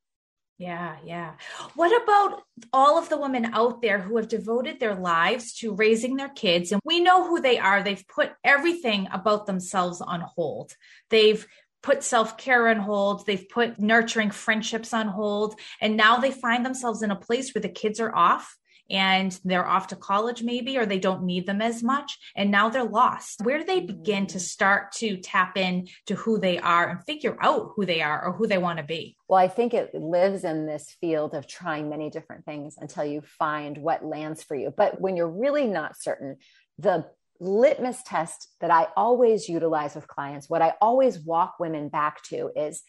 Yeah, 0.59 0.97
yeah. 1.03 1.33
What 1.75 2.03
about 2.03 2.43
all 2.71 2.97
of 2.97 3.09
the 3.09 3.17
women 3.17 3.45
out 3.53 3.81
there 3.81 3.99
who 3.99 4.17
have 4.17 4.27
devoted 4.27 4.79
their 4.79 4.95
lives 4.95 5.53
to 5.55 5.73
raising 5.73 6.15
their 6.15 6.29
kids? 6.29 6.71
And 6.71 6.81
we 6.85 6.99
know 6.99 7.27
who 7.27 7.41
they 7.41 7.57
are. 7.57 7.81
They've 7.81 8.07
put 8.07 8.31
everything 8.43 9.07
about 9.11 9.45
themselves 9.45 9.99
on 9.99 10.21
hold. 10.21 10.75
They've 11.09 11.45
put 11.81 12.03
self 12.03 12.37
care 12.37 12.69
on 12.69 12.77
hold. 12.77 13.25
They've 13.25 13.49
put 13.49 13.79
nurturing 13.79 14.31
friendships 14.31 14.93
on 14.93 15.07
hold. 15.07 15.59
And 15.81 15.97
now 15.97 16.17
they 16.17 16.31
find 16.31 16.65
themselves 16.65 17.01
in 17.01 17.11
a 17.11 17.15
place 17.15 17.53
where 17.53 17.61
the 17.61 17.69
kids 17.69 17.99
are 17.99 18.15
off 18.15 18.55
and 18.89 19.39
they're 19.43 19.65
off 19.65 19.87
to 19.87 19.95
college 19.95 20.43
maybe 20.43 20.77
or 20.77 20.85
they 20.85 20.99
don't 20.99 21.23
need 21.23 21.45
them 21.45 21.61
as 21.61 21.81
much 21.81 22.17
and 22.35 22.51
now 22.51 22.69
they're 22.69 22.83
lost. 22.83 23.41
Where 23.43 23.57
do 23.57 23.63
they 23.63 23.79
begin 23.79 24.27
to 24.27 24.37
mm. 24.37 24.41
start 24.41 24.91
to 24.93 25.17
tap 25.17 25.57
in 25.57 25.87
to 26.07 26.15
who 26.15 26.39
they 26.39 26.59
are 26.59 26.89
and 26.89 27.03
figure 27.03 27.37
out 27.41 27.71
who 27.75 27.85
they 27.85 28.01
are 28.01 28.25
or 28.25 28.33
who 28.33 28.47
they 28.47 28.57
want 28.57 28.77
to 28.77 28.83
be? 28.83 29.15
Well 29.27 29.39
i 29.39 29.47
think 29.47 29.73
it 29.73 29.93
lives 29.93 30.43
in 30.43 30.65
this 30.65 30.95
field 31.01 31.33
of 31.33 31.47
trying 31.47 31.89
many 31.89 32.09
different 32.09 32.45
things 32.45 32.75
until 32.77 33.05
you 33.05 33.21
find 33.21 33.77
what 33.77 34.05
lands 34.05 34.43
for 34.43 34.55
you. 34.55 34.73
But 34.75 34.99
when 34.99 35.15
you're 35.15 35.29
really 35.29 35.67
not 35.67 35.99
certain 35.99 36.37
the 36.77 37.05
litmus 37.39 38.01
test 38.05 38.47
that 38.61 38.71
i 38.71 38.87
always 38.95 39.49
utilize 39.49 39.95
with 39.95 40.07
clients 40.07 40.49
what 40.49 40.61
i 40.61 40.73
always 40.81 41.19
walk 41.19 41.55
women 41.59 41.89
back 41.89 42.23
to 42.23 42.49
is 42.55 42.83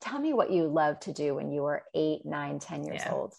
tell 0.00 0.18
me 0.18 0.32
what 0.32 0.50
you 0.50 0.66
loved 0.66 1.02
to 1.02 1.12
do 1.12 1.34
when 1.34 1.50
you 1.50 1.62
were 1.62 1.82
eight 1.94 2.24
nine 2.24 2.58
ten 2.58 2.84
years 2.84 3.00
yeah. 3.04 3.12
old 3.12 3.34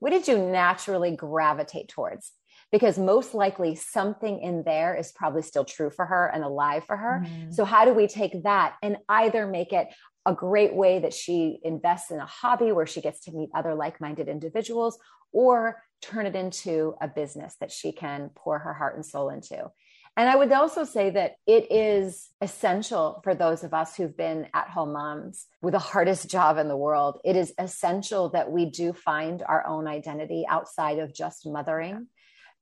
what 0.00 0.10
did 0.10 0.26
you 0.26 0.38
naturally 0.38 1.14
gravitate 1.14 1.88
towards? 1.88 2.32
Because 2.72 2.98
most 2.98 3.34
likely 3.34 3.74
something 3.74 4.40
in 4.40 4.62
there 4.64 4.96
is 4.96 5.12
probably 5.12 5.42
still 5.42 5.64
true 5.64 5.90
for 5.90 6.06
her 6.06 6.30
and 6.32 6.44
alive 6.44 6.84
for 6.84 6.96
her. 6.96 7.24
Mm. 7.24 7.54
So, 7.54 7.64
how 7.64 7.84
do 7.84 7.92
we 7.92 8.06
take 8.06 8.42
that 8.42 8.76
and 8.82 8.96
either 9.08 9.46
make 9.46 9.72
it 9.72 9.88
a 10.26 10.34
great 10.34 10.74
way 10.74 10.98
that 11.00 11.14
she 11.14 11.60
invests 11.64 12.10
in 12.10 12.18
a 12.18 12.26
hobby 12.26 12.72
where 12.72 12.86
she 12.86 13.00
gets 13.00 13.20
to 13.20 13.32
meet 13.32 13.50
other 13.54 13.74
like 13.74 14.00
minded 14.00 14.28
individuals, 14.28 14.98
or 15.32 15.82
turn 16.02 16.26
it 16.26 16.36
into 16.36 16.94
a 17.00 17.08
business 17.08 17.56
that 17.60 17.70
she 17.70 17.92
can 17.92 18.30
pour 18.34 18.58
her 18.58 18.74
heart 18.74 18.96
and 18.96 19.04
soul 19.04 19.30
into? 19.30 19.70
And 20.16 20.28
I 20.28 20.36
would 20.36 20.52
also 20.52 20.84
say 20.84 21.10
that 21.10 21.36
it 21.46 21.70
is 21.70 22.28
essential 22.40 23.20
for 23.24 23.34
those 23.34 23.64
of 23.64 23.72
us 23.72 23.96
who've 23.96 24.16
been 24.16 24.48
at 24.52 24.68
home 24.68 24.92
moms 24.92 25.46
with 25.62 25.72
the 25.72 25.78
hardest 25.78 26.28
job 26.28 26.58
in 26.58 26.68
the 26.68 26.76
world. 26.76 27.20
It 27.24 27.36
is 27.36 27.54
essential 27.58 28.28
that 28.30 28.50
we 28.50 28.66
do 28.66 28.92
find 28.92 29.42
our 29.42 29.66
own 29.66 29.86
identity 29.86 30.44
outside 30.48 30.98
of 30.98 31.14
just 31.14 31.46
mothering, 31.46 32.08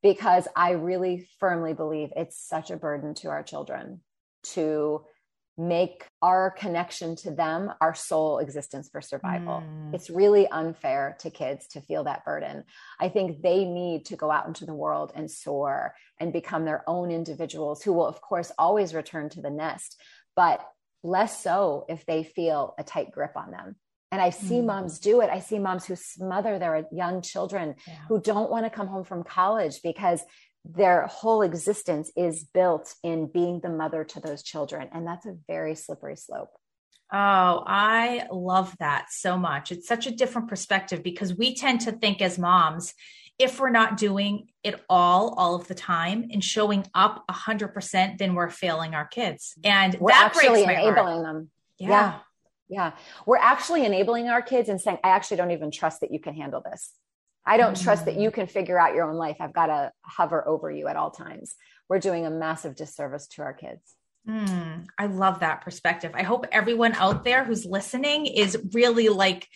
because 0.01 0.47
I 0.55 0.71
really 0.71 1.27
firmly 1.39 1.73
believe 1.73 2.09
it's 2.15 2.39
such 2.39 2.71
a 2.71 2.77
burden 2.77 3.13
to 3.15 3.29
our 3.29 3.43
children 3.43 4.01
to 4.53 5.03
make 5.59 6.05
our 6.21 6.51
connection 6.51 7.17
to 7.17 7.31
them 7.31 7.69
our 7.81 7.93
sole 7.93 8.39
existence 8.39 8.87
for 8.89 9.01
survival. 9.01 9.61
Mm. 9.61 9.93
It's 9.93 10.09
really 10.09 10.47
unfair 10.47 11.17
to 11.19 11.29
kids 11.29 11.67
to 11.69 11.81
feel 11.81 12.05
that 12.05 12.23
burden. 12.23 12.63
I 12.97 13.09
think 13.09 13.41
they 13.41 13.65
need 13.65 14.05
to 14.05 14.15
go 14.15 14.31
out 14.31 14.47
into 14.47 14.65
the 14.65 14.73
world 14.73 15.11
and 15.13 15.29
soar 15.29 15.95
and 16.17 16.31
become 16.31 16.63
their 16.63 16.83
own 16.87 17.11
individuals 17.11 17.83
who 17.83 17.91
will, 17.91 18.07
of 18.07 18.21
course, 18.21 18.53
always 18.57 18.93
return 18.93 19.27
to 19.31 19.41
the 19.41 19.49
nest, 19.49 20.01
but 20.33 20.65
less 21.03 21.43
so 21.43 21.85
if 21.89 22.05
they 22.05 22.23
feel 22.23 22.73
a 22.77 22.83
tight 22.83 23.11
grip 23.11 23.33
on 23.35 23.51
them. 23.51 23.75
And 24.11 24.21
I 24.21 24.29
see 24.31 24.55
mm. 24.55 24.65
moms 24.65 24.99
do 24.99 25.21
it. 25.21 25.29
I 25.29 25.39
see 25.39 25.59
moms 25.59 25.85
who 25.85 25.95
smother 25.95 26.57
their 26.57 26.85
young 26.91 27.21
children 27.21 27.75
yeah. 27.85 27.95
who 28.07 28.21
don't 28.21 28.49
want 28.49 28.65
to 28.65 28.69
come 28.69 28.87
home 28.87 29.03
from 29.03 29.23
college 29.23 29.81
because 29.83 30.21
their 30.65 31.07
whole 31.07 31.41
existence 31.41 32.11
is 32.15 32.43
built 32.43 32.93
in 33.03 33.27
being 33.27 33.59
the 33.61 33.69
mother 33.69 34.03
to 34.03 34.19
those 34.19 34.43
children. 34.43 34.89
And 34.91 35.07
that's 35.07 35.25
a 35.25 35.37
very 35.47 35.75
slippery 35.75 36.15
slope. 36.15 36.51
Oh, 37.11 37.63
I 37.65 38.27
love 38.31 38.75
that 38.79 39.07
so 39.09 39.35
much. 39.35 39.71
It's 39.71 39.87
such 39.87 40.05
a 40.05 40.11
different 40.11 40.47
perspective 40.47 41.01
because 41.01 41.33
we 41.33 41.55
tend 41.55 41.81
to 41.81 41.91
think 41.91 42.21
as 42.21 42.37
moms, 42.37 42.93
if 43.39 43.59
we're 43.59 43.71
not 43.71 43.97
doing 43.97 44.49
it 44.63 44.79
all, 44.89 45.33
all 45.33 45.55
of 45.55 45.67
the 45.67 45.73
time 45.73 46.27
and 46.31 46.43
showing 46.43 46.85
up 46.93 47.23
100%, 47.29 48.17
then 48.17 48.35
we're 48.35 48.49
failing 48.49 48.93
our 48.93 49.07
kids. 49.07 49.55
And 49.63 49.95
we're 49.99 50.11
actually 50.11 50.63
enabling 50.63 51.23
them. 51.23 51.49
Yeah. 51.79 51.89
yeah. 51.89 52.19
Yeah. 52.69 52.91
We're 53.25 53.37
actually 53.37 53.85
enabling 53.85 54.29
our 54.29 54.43
kids 54.43 54.69
and 54.69 54.79
saying, 54.79 54.99
I 55.03 55.09
actually 55.09 55.37
don't 55.37 55.51
even 55.51 55.71
trust 55.71 56.01
that 56.01 56.11
you 56.11 56.19
can 56.19 56.35
handle 56.35 56.61
this. 56.61 56.93
I 57.49 57.57
don't 57.57 57.75
mm. 57.75 57.83
trust 57.83 58.05
that 58.05 58.15
you 58.15 58.29
can 58.29 58.45
figure 58.45 58.79
out 58.79 58.93
your 58.93 59.09
own 59.09 59.15
life. 59.15 59.37
I've 59.39 59.53
got 59.53 59.65
to 59.65 59.91
hover 60.03 60.47
over 60.47 60.69
you 60.69 60.87
at 60.87 60.95
all 60.95 61.09
times. 61.09 61.55
We're 61.89 61.99
doing 61.99 62.27
a 62.27 62.29
massive 62.29 62.75
disservice 62.75 63.25
to 63.29 63.41
our 63.41 63.53
kids. 63.53 63.81
Mm, 64.27 64.85
I 64.99 65.07
love 65.07 65.39
that 65.39 65.61
perspective. 65.61 66.11
I 66.13 66.21
hope 66.21 66.45
everyone 66.51 66.93
out 66.93 67.23
there 67.23 67.43
who's 67.43 67.65
listening 67.65 68.27
is 68.27 68.55
really 68.73 69.09
like, 69.09 69.47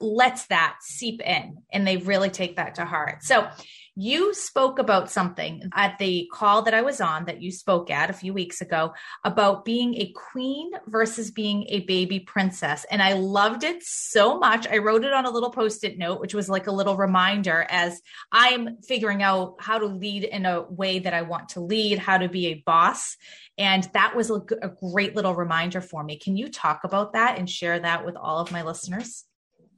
lets 0.00 0.46
that 0.46 0.76
seep 0.82 1.20
in 1.22 1.56
and 1.72 1.84
they 1.84 1.96
really 1.96 2.30
take 2.30 2.54
that 2.54 2.76
to 2.76 2.84
heart. 2.84 3.24
So, 3.24 3.48
you 3.96 4.32
spoke 4.34 4.78
about 4.78 5.10
something 5.10 5.62
at 5.74 5.98
the 5.98 6.28
call 6.32 6.62
that 6.62 6.74
I 6.74 6.82
was 6.82 7.00
on 7.00 7.24
that 7.26 7.42
you 7.42 7.50
spoke 7.50 7.90
at 7.90 8.10
a 8.10 8.14
few 8.14 8.32
weeks 8.32 8.60
ago 8.60 8.92
about 9.24 9.64
being 9.64 9.94
a 9.96 10.12
queen 10.12 10.70
versus 10.86 11.30
being 11.30 11.66
a 11.68 11.80
baby 11.80 12.20
princess. 12.20 12.86
And 12.90 13.02
I 13.02 13.14
loved 13.14 13.64
it 13.64 13.82
so 13.82 14.38
much. 14.38 14.66
I 14.68 14.78
wrote 14.78 15.04
it 15.04 15.12
on 15.12 15.26
a 15.26 15.30
little 15.30 15.50
post 15.50 15.84
it 15.84 15.98
note, 15.98 16.20
which 16.20 16.34
was 16.34 16.48
like 16.48 16.66
a 16.66 16.72
little 16.72 16.96
reminder 16.96 17.66
as 17.68 18.00
I'm 18.32 18.78
figuring 18.82 19.22
out 19.22 19.56
how 19.60 19.78
to 19.78 19.86
lead 19.86 20.24
in 20.24 20.46
a 20.46 20.62
way 20.62 21.00
that 21.00 21.14
I 21.14 21.22
want 21.22 21.50
to 21.50 21.60
lead, 21.60 21.98
how 21.98 22.18
to 22.18 22.28
be 22.28 22.48
a 22.48 22.62
boss. 22.64 23.16
And 23.58 23.88
that 23.92 24.16
was 24.16 24.30
a, 24.30 24.40
a 24.62 24.68
great 24.68 25.14
little 25.16 25.34
reminder 25.34 25.80
for 25.80 26.02
me. 26.02 26.16
Can 26.18 26.36
you 26.36 26.48
talk 26.48 26.84
about 26.84 27.12
that 27.12 27.38
and 27.38 27.48
share 27.48 27.78
that 27.80 28.06
with 28.06 28.16
all 28.16 28.38
of 28.38 28.52
my 28.52 28.62
listeners? 28.62 29.24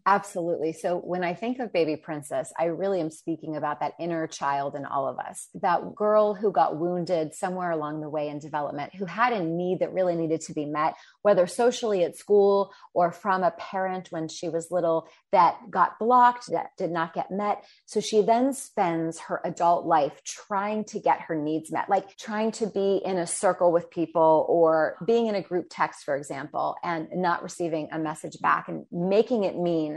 Absolutely. 0.05 0.73
So 0.73 0.97
when 0.97 1.23
I 1.23 1.33
think 1.35 1.61
of 1.61 1.73
baby 1.73 1.95
princess, 1.95 2.53
I 2.59 2.65
really 2.65 3.01
am 3.01 3.11
speaking 3.11 3.55
about 3.57 3.79
that 3.81 3.93
inner 4.01 4.27
child 4.27 4.75
in 4.75 4.85
all 4.85 5.07
of 5.07 5.19
us, 5.19 5.49
that 5.55 5.95
girl 5.95 6.35
who 6.35 6.51
got 6.51 6.77
wounded 6.77 7.35
somewhere 7.35 7.71
along 7.71 8.01
the 8.01 8.11
way 8.11 8.29
in 8.29 8.41
development, 8.41 8.95
who 8.97 9.05
had 9.05 9.33
a 9.33 9.45
need 9.45 9.79
that 9.79 9.93
really 9.93 10.17
needed 10.17 10.41
to 10.43 10.55
be 10.55 10.67
met, 10.67 10.95
whether 11.23 11.47
socially 11.47 12.03
at 12.03 12.17
school 12.17 12.73
or 12.95 13.13
from 13.13 13.45
a 13.45 13.53
parent 13.53 14.09
when 14.11 14.27
she 14.27 14.49
was 14.49 14.73
little 14.73 15.07
that 15.31 15.57
got 15.71 16.01
blocked, 16.01 16.51
that 16.51 16.71
did 16.77 16.91
not 16.91 17.15
get 17.15 17.31
met. 17.31 17.65
So 17.87 18.01
she 18.01 18.23
then 18.23 18.55
spends 18.55 19.21
her 19.21 19.41
adult 19.45 19.87
life 19.87 20.21
trying 20.25 20.85
to 20.87 20.99
get 20.99 21.21
her 21.21 21.37
needs 21.37 21.71
met, 21.71 21.89
like 21.89 22.17
trying 22.17 22.51
to 22.53 22.67
be 22.67 23.01
in 23.05 23.19
a 23.19 23.27
circle 23.27 23.71
with 23.71 23.89
people 23.89 24.47
or 24.49 24.97
being 25.07 25.29
in 25.29 25.37
a 25.37 25.43
group 25.43 25.67
text, 25.71 26.03
for 26.03 26.17
example, 26.17 26.75
and 26.83 27.07
not 27.15 27.45
receiving 27.45 27.89
a 27.93 28.01
message 28.01 28.41
back 28.41 28.67
and 28.67 28.85
making 28.91 29.45
it 29.45 29.57
mean 29.57 29.92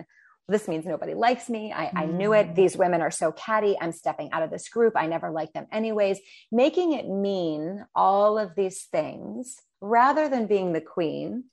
this 0.47 0.67
means 0.67 0.85
nobody 0.85 1.15
likes 1.15 1.49
me. 1.49 1.73
I, 1.73 1.91
I, 1.95 2.05
knew 2.05 2.33
it. 2.33 2.49
Mm. 2.49 2.55
These 2.55 2.77
women 2.77 3.01
are 3.01 3.11
so 3.11 3.31
catty. 3.31 3.75
I'm 3.79 3.91
stepping 3.91 4.31
out 4.31 4.43
of 4.43 4.51
this 4.51 4.69
group. 4.69 4.93
I 4.95 5.07
never 5.07 5.31
liked 5.31 5.53
them 5.53 5.65
anyways. 5.71 6.19
Making 6.51 6.93
it 6.93 7.07
mean 7.09 7.83
all 7.95 8.37
of 8.37 8.53
these 8.55 8.83
things 8.83 9.57
rather 9.81 10.29
than 10.29 10.45
being 10.45 10.73
the 10.73 10.81
queen 10.81 11.45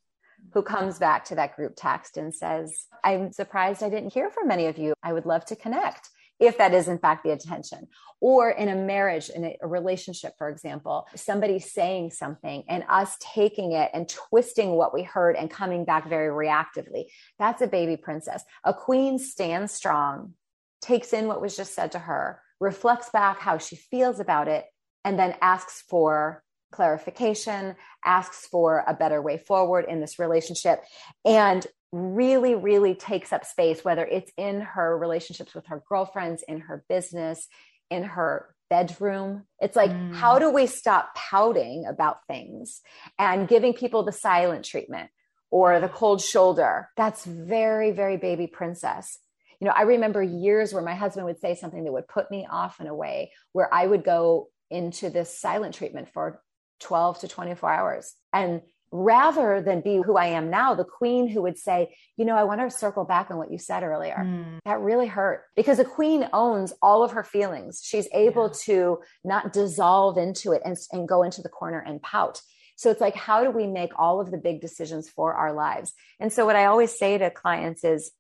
who 0.53 0.63
comes 0.63 0.99
back 0.99 1.25
to 1.27 1.37
that 1.37 1.57
group 1.57 1.73
text 1.77 2.17
and 2.19 2.35
says, 2.35 2.87
I'm 3.03 3.33
surprised 3.33 3.83
I 3.83 3.89
didn't 3.89 4.13
hear 4.13 4.31
from 4.31 4.49
many 4.49 4.67
of 4.67 4.77
you. 4.77 4.93
I 5.03 5.13
would 5.13 5.25
love 5.25 5.45
to 5.47 5.57
connect 5.57 6.11
if 6.43 6.59
that 6.59 6.75
is 6.75 6.89
in 6.89 6.99
fact 6.99 7.23
the 7.23 7.31
intention. 7.31 7.87
Or 8.21 8.51
in 8.51 8.69
a 8.69 8.75
marriage, 8.75 9.31
in 9.31 9.45
a, 9.45 9.57
relationship, 9.63 10.35
for 10.37 10.49
example, 10.49 11.07
somebody 11.15 11.61
saying 11.61 12.11
something 12.11 12.65
and 12.69 12.85
us 12.89 13.17
taking 13.21 13.73
it 13.73 13.91
and 13.95 14.09
twisting 14.09 14.73
what 14.73 14.93
we 14.93 15.05
heard 15.05 15.37
and 15.37 15.49
coming 15.49 15.85
back 15.85 16.09
very 16.09 16.29
reactively. 16.29 17.05
That's 17.39 17.63
a 17.63 17.69
baby 17.69 17.97
princess. 17.97 18.43
A 18.65 18.75
queen 18.75 19.21
stands 19.21 19.73
strong, 19.73 20.35
takes 20.81 21.13
in 21.13 21.29
what 21.29 21.41
was 21.41 21.57
just 21.57 21.75
said 21.75 21.93
to 21.93 22.01
her, 22.01 22.43
reflects 22.61 23.09
back 23.11 23.39
how 23.39 23.59
she 23.59 23.77
feels 23.77 24.19
about 24.19 24.49
it, 24.49 24.65
and 25.05 25.17
then 25.17 25.37
asks 25.41 25.85
for 25.89 26.43
clarification, 26.73 27.77
asks 28.05 28.49
for 28.49 28.83
a 28.89 28.95
better 28.95 29.23
way 29.23 29.39
forward 29.39 29.85
in 29.89 30.01
this 30.01 30.19
relationship. 30.19 30.83
And 31.25 31.65
really, 31.93 32.55
really 32.55 32.95
takes 32.95 33.33
up 33.33 33.45
space, 33.45 33.85
whether 33.85 34.05
it's 34.05 34.33
in 34.37 34.63
her 34.63 34.97
relationships 34.97 35.55
with 35.55 35.67
her 35.67 35.83
girlfriends, 35.89 36.43
in 36.49 36.61
her 36.61 36.85
business, 36.89 37.47
in 37.91 38.03
her 38.03 38.55
bedroom. 38.71 39.45
It's 39.61 39.77
like, 39.77 39.91
mm. 39.91 40.15
how 40.15 40.39
do 40.39 40.51
we 40.51 40.67
stop 40.67 41.15
pouting 41.15 41.85
about 41.87 42.27
things 42.27 42.81
and 43.19 43.47
giving 43.47 43.75
people 43.75 44.03
the 44.03 44.13
silent 44.13 44.65
treatment 44.65 45.11
or 45.51 45.79
the 45.79 45.89
cold 45.91 46.23
shoulder? 46.23 46.89
That's 46.97 47.27
very, 47.27 47.91
very 47.91 48.17
baby 48.17 48.47
princess. 48.47 49.19
You 49.61 49.67
know, 49.67 49.75
I 49.77 49.83
remember 49.83 50.23
years 50.23 50.73
where 50.73 50.83
my 50.83 50.95
husband 50.95 51.27
would 51.27 51.39
say 51.39 51.55
something 51.55 51.85
that 51.85 51.93
would 51.93 52.09
put 52.09 52.31
me 52.31 52.49
off 52.51 52.81
in 52.81 52.87
a 52.87 52.95
way 52.95 53.33
where 53.53 53.73
I 53.73 53.87
would 53.87 54.05
go 54.05 54.49
into 54.71 55.11
this 55.11 55.39
silent 55.39 55.75
treatment 55.75 56.09
for 56.15 56.41
12 56.81 57.21
to 57.21 57.29
24 57.29 57.71
hours. 57.71 58.15
And 58.33 58.63
rather 58.93 59.63
than 59.63 59.81
be 59.81 59.97
who 59.97 60.17
I 60.17 60.27
am 60.27 60.51
now, 60.51 60.75
the 60.75 60.85
queen 60.85 61.27
who 61.27 61.43
would 61.43 61.59
say, 61.59 61.97
you 62.19 62.27
know, 62.27 62.37
I 62.37 62.45
want 62.45 62.61
to 62.61 62.71
circle 62.71 63.05
back 63.05 63.31
on 63.31 63.39
what 63.39 63.51
you 63.51 63.59
said 63.59 63.83
earlier. 63.83 64.19
Mm. 64.19 64.59
That 64.67 64.81
really 64.81 65.07
hurt 65.07 65.45
because 65.57 65.79
a 65.79 65.85
queen 65.85 66.29
owns 66.33 66.75
all 66.83 67.03
of 67.03 67.13
her 67.13 67.25
feelings. 67.25 67.81
She's 67.83 68.07
able 68.13 68.49
yeah. 68.49 68.59
to 68.65 68.99
not 69.25 69.53
dissolve 69.53 70.19
into 70.19 70.53
it 70.53 70.61
and, 70.65 70.77
and 70.93 71.09
go 71.09 71.23
into 71.23 71.41
the 71.41 71.49
corner 71.49 71.79
and 71.81 72.03
pout. 72.03 72.43
So 72.77 72.91
it's 72.91 73.01
like, 73.01 73.17
how 73.17 73.43
do 73.45 73.51
we 73.51 73.67
make 73.67 73.99
all 73.99 74.21
of 74.21 74.31
the 74.31 74.39
big 74.39 74.61
decisions 74.61 75.09
for 75.09 75.35
our 75.35 75.53
lives? 75.53 75.95
And 76.21 76.33
so 76.33 76.45
what 76.45 76.57
I 76.57 76.67
always 76.67 76.97
say 76.97 77.17
to 77.17 77.31
clients 77.31 77.85
is, 77.85 78.13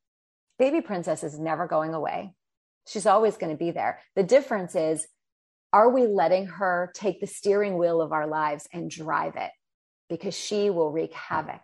baby 0.59 0.81
princess 0.81 1.23
is 1.23 1.39
never 1.39 1.67
going 1.67 1.93
away. 1.93 2.33
She's 2.87 3.07
always 3.07 3.37
going 3.37 3.53
to 3.53 3.59
be 3.59 3.73
there. 3.73 4.01
The 4.17 4.23
difference 4.23 4.75
is, 4.75 5.07
are 5.73 5.91
we 5.91 6.07
letting 6.07 6.47
her 6.47 6.93
take 6.95 7.21
the 7.21 7.27
steering 7.27 7.79
wheel 7.79 8.01
of 8.01 8.13
our 8.13 8.27
lives 8.27 8.69
and 8.73 8.91
drive 8.91 9.37
it? 9.37 9.51
Because 10.13 10.37
she 10.37 10.71
will 10.71 10.91
wreak 10.91 11.13
hmm. 11.13 11.35
havoc 11.35 11.63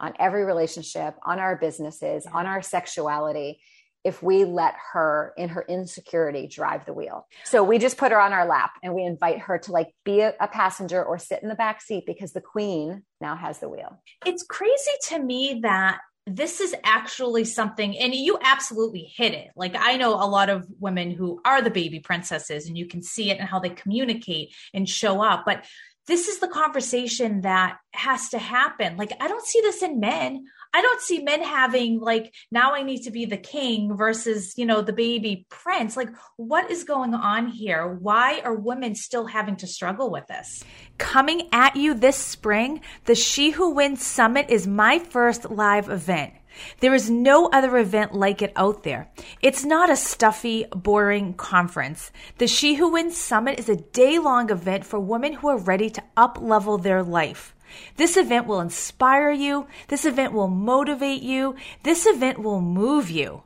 on 0.00 0.14
every 0.18 0.44
relationship, 0.44 1.14
on 1.22 1.38
our 1.38 1.56
businesses, 1.56 2.26
on 2.26 2.46
our 2.46 2.62
sexuality 2.62 3.60
if 4.02 4.22
we 4.22 4.44
let 4.44 4.74
her 4.92 5.34
in 5.36 5.50
her 5.50 5.64
insecurity 5.68 6.46
drive 6.46 6.86
the 6.86 6.92
wheel. 6.94 7.26
So 7.44 7.62
we 7.62 7.78
just 7.78 7.98
put 7.98 8.12
her 8.12 8.20
on 8.20 8.32
our 8.32 8.46
lap 8.46 8.72
and 8.82 8.94
we 8.94 9.04
invite 9.04 9.40
her 9.40 9.58
to 9.58 9.72
like 9.72 9.94
be 10.04 10.20
a, 10.20 10.32
a, 10.40 10.48
passenger 10.48 11.04
or 11.04 11.18
sit 11.18 11.42
in 11.42 11.50
the 11.50 11.54
back 11.54 11.82
seat 11.82 12.04
because 12.06 12.32
the 12.32 12.40
queen 12.40 13.02
now 13.20 13.36
has 13.36 13.58
the 13.58 13.68
wheel. 13.68 14.00
It's 14.24 14.42
crazy 14.42 14.90
to 15.08 15.18
me 15.18 15.60
that 15.64 16.00
this 16.26 16.60
is 16.60 16.74
actually 16.84 17.44
something 17.44 17.96
and 17.98 18.14
you 18.14 18.38
absolutely 18.42 19.10
hit 19.16 19.32
it 19.32 19.48
like 19.56 19.74
i 19.78 19.96
know 19.96 20.14
a 20.14 20.28
lot 20.28 20.50
of 20.50 20.66
women 20.78 21.10
who 21.10 21.40
are 21.46 21.62
the 21.62 21.70
baby 21.70 21.98
princesses 21.98 22.68
and 22.68 22.76
you 22.76 22.86
can 22.86 23.02
see 23.02 23.30
it 23.30 23.38
and 23.38 23.48
how 23.48 23.58
they 23.58 23.70
communicate 23.70 24.54
and 24.74 24.88
show 24.88 25.22
up 25.22 25.44
but 25.46 25.64
this 26.10 26.28
is 26.28 26.40
the 26.40 26.48
conversation 26.48 27.40
that 27.42 27.78
has 27.92 28.28
to 28.28 28.38
happen 28.38 28.96
like 28.96 29.12
i 29.20 29.28
don't 29.28 29.46
see 29.46 29.60
this 29.62 29.82
in 29.82 30.00
men 30.00 30.44
I 30.72 30.82
don't 30.82 31.00
see 31.00 31.22
men 31.22 31.42
having 31.42 31.98
like, 31.98 32.32
now 32.52 32.74
I 32.74 32.82
need 32.82 33.02
to 33.02 33.10
be 33.10 33.24
the 33.24 33.36
king 33.36 33.96
versus, 33.96 34.54
you 34.56 34.64
know, 34.64 34.82
the 34.82 34.92
baby 34.92 35.46
prince. 35.48 35.96
Like, 35.96 36.10
what 36.36 36.70
is 36.70 36.84
going 36.84 37.12
on 37.12 37.48
here? 37.48 37.88
Why 37.88 38.40
are 38.44 38.54
women 38.54 38.94
still 38.94 39.26
having 39.26 39.56
to 39.56 39.66
struggle 39.66 40.10
with 40.10 40.26
this? 40.28 40.64
Coming 40.98 41.48
at 41.52 41.74
you 41.74 41.94
this 41.94 42.16
spring, 42.16 42.82
the 43.06 43.16
She 43.16 43.50
Who 43.50 43.70
Wins 43.70 44.04
Summit 44.04 44.46
is 44.48 44.66
my 44.66 45.00
first 45.00 45.50
live 45.50 45.88
event. 45.88 46.34
There 46.80 46.94
is 46.94 47.10
no 47.10 47.48
other 47.52 47.76
event 47.78 48.14
like 48.14 48.42
it 48.42 48.52
out 48.56 48.82
there. 48.82 49.10
It's 49.42 49.64
not 49.64 49.90
a 49.90 49.96
stuffy, 49.96 50.66
boring 50.74 51.34
conference. 51.34 52.10
The 52.38 52.46
She 52.46 52.74
Who 52.74 52.90
Wins 52.90 53.16
Summit 53.16 53.58
is 53.58 53.68
a 53.68 53.76
day 53.76 54.18
long 54.18 54.50
event 54.50 54.84
for 54.84 55.00
women 55.00 55.34
who 55.34 55.48
are 55.48 55.58
ready 55.58 55.90
to 55.90 56.02
up 56.16 56.38
level 56.40 56.78
their 56.78 57.02
life. 57.02 57.54
This 57.96 58.16
event 58.16 58.46
will 58.46 58.60
inspire 58.60 59.30
you. 59.30 59.66
This 59.88 60.04
event 60.04 60.32
will 60.32 60.48
motivate 60.48 61.22
you. 61.22 61.54
This 61.82 62.06
event 62.06 62.38
will 62.38 62.60
move 62.60 63.10
you. 63.10 63.42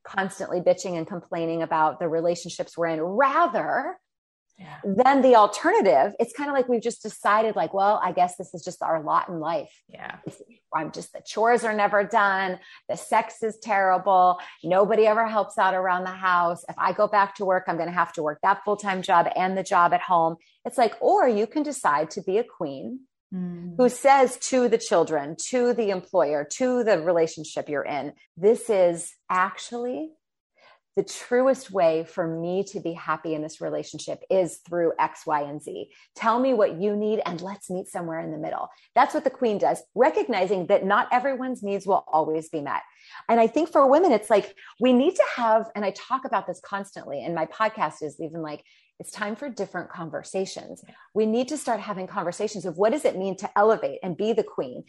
constantly 0.05 0.61
bitching 0.61 0.99
and 0.99 1.07
complaining 1.07 1.63
about 1.63 1.99
the 1.99 2.09
relationships 2.09 2.77
we're 2.77 2.89
in 2.89 3.01
rather 3.01 3.99
yeah. 4.61 4.77
than 4.85 5.23
the 5.23 5.37
alternative. 5.37 6.15
It's 6.21 6.35
kind 6.35 6.51
of 6.51 6.55
like 6.55 6.69
we've 6.69 6.83
just 6.83 7.03
decided, 7.03 7.57
like, 7.57 7.73
well, 7.73 7.99
I 8.03 8.13
guess 8.13 8.37
this 8.37 8.53
is 8.53 8.63
just 8.63 8.83
our 8.83 9.03
lot 9.03 9.29
in 9.29 9.41
life. 9.41 9.73
Yeah. 9.89 10.17
I'm 10.75 10.93
just, 10.93 11.13
the 11.13 11.23
chores 11.27 11.65
are 11.65 11.73
never 11.73 12.05
done. 12.05 12.59
The 12.89 12.97
sex 12.97 13.43
is 13.43 13.59
terrible. 13.63 14.39
Nobody 14.63 15.07
ever 15.07 15.27
helps 15.27 15.57
out 15.57 15.75
around 15.75 16.05
the 16.05 16.11
house. 16.11 16.63
If 16.69 16.77
I 16.79 16.93
go 16.93 17.09
back 17.09 17.37
to 17.37 17.45
work, 17.45 17.65
I'm 17.67 17.77
going 17.77 17.89
to 17.89 17.95
have 17.95 18.13
to 18.15 18.23
work 18.23 18.39
that 18.43 18.63
full 18.65 18.77
time 18.77 19.03
job 19.03 19.27
and 19.35 19.57
the 19.57 19.63
job 19.63 19.93
at 19.95 20.03
home. 20.03 20.37
It's 20.65 20.79
like, 20.79 20.95
or 21.01 21.27
you 21.27 21.47
can 21.47 21.63
decide 21.63 22.11
to 22.13 22.23
be 22.23 22.37
a 22.37 22.45
queen 22.45 23.01
mm. 23.35 23.75
who 23.79 23.89
says 23.89 24.37
to 24.51 24.69
the 24.69 24.79
children, 24.79 25.37
to 25.49 25.73
the 25.73 25.89
employer, 25.89 26.47
to 26.59 26.85
the 26.85 27.01
relationship 27.01 27.69
you're 27.69 27.83
in, 27.83 28.13
this 28.37 28.69
is 28.69 29.15
actually 29.31 30.11
the 30.97 31.05
truest 31.05 31.71
way 31.71 32.05
for 32.05 32.27
me 32.27 32.65
to 32.65 32.81
be 32.81 32.93
happy 32.93 33.35
in 33.35 33.43
this 33.43 33.61
relationship 33.61 34.21
is 34.29 34.59
through 34.69 34.93
X, 34.99 35.25
Y, 35.27 35.43
and 35.43 35.63
Z. 35.63 35.91
Tell 36.17 36.39
me 36.39 36.53
what 36.53 36.81
you 36.81 36.97
need 36.97 37.23
and 37.25 37.41
let's 37.41 37.71
meet 37.71 37.87
somewhere 37.87 38.21
in 38.21 38.33
the 38.33 38.39
middle. 38.39 38.69
That's 38.95 39.15
what 39.15 39.25
the 39.25 39.31
queen 39.31 39.59
does, 39.59 39.83
recognizing 39.95 40.67
that 40.67 40.85
not 40.85 41.09
everyone's 41.13 41.63
needs 41.63 41.87
will 41.87 42.05
always 42.13 42.49
be 42.49 42.61
met. 42.61 42.83
And 43.29 43.39
I 43.39 43.47
think 43.47 43.71
for 43.71 43.87
women, 43.87 44.13
it's 44.13 44.31
like 44.31 44.55
we 44.81 44.93
need 44.93 45.15
to 45.15 45.25
have, 45.37 45.71
and 45.77 45.85
I 45.85 45.93
talk 45.93 46.25
about 46.25 46.47
this 46.47 46.61
constantly, 46.65 47.25
and 47.25 47.35
my 47.35 47.47
podcast 47.47 48.03
is 48.03 48.21
even 48.21 48.43
like, 48.43 48.65
it's 48.99 49.13
time 49.13 49.37
for 49.37 49.49
different 49.49 49.91
conversations. 49.91 50.85
We 51.15 51.25
need 51.25 51.49
to 51.49 51.57
start 51.57 51.81
having 51.81 52.07
conversations 52.07 52.67
of 52.67 52.77
what 52.77 52.93
does 52.93 53.07
it 53.07 53.17
mean 53.17 53.37
to 53.39 53.51
elevate 53.57 54.01
and 54.03 54.17
be 54.17 54.35
the 54.35 54.45
queen. 54.45 54.85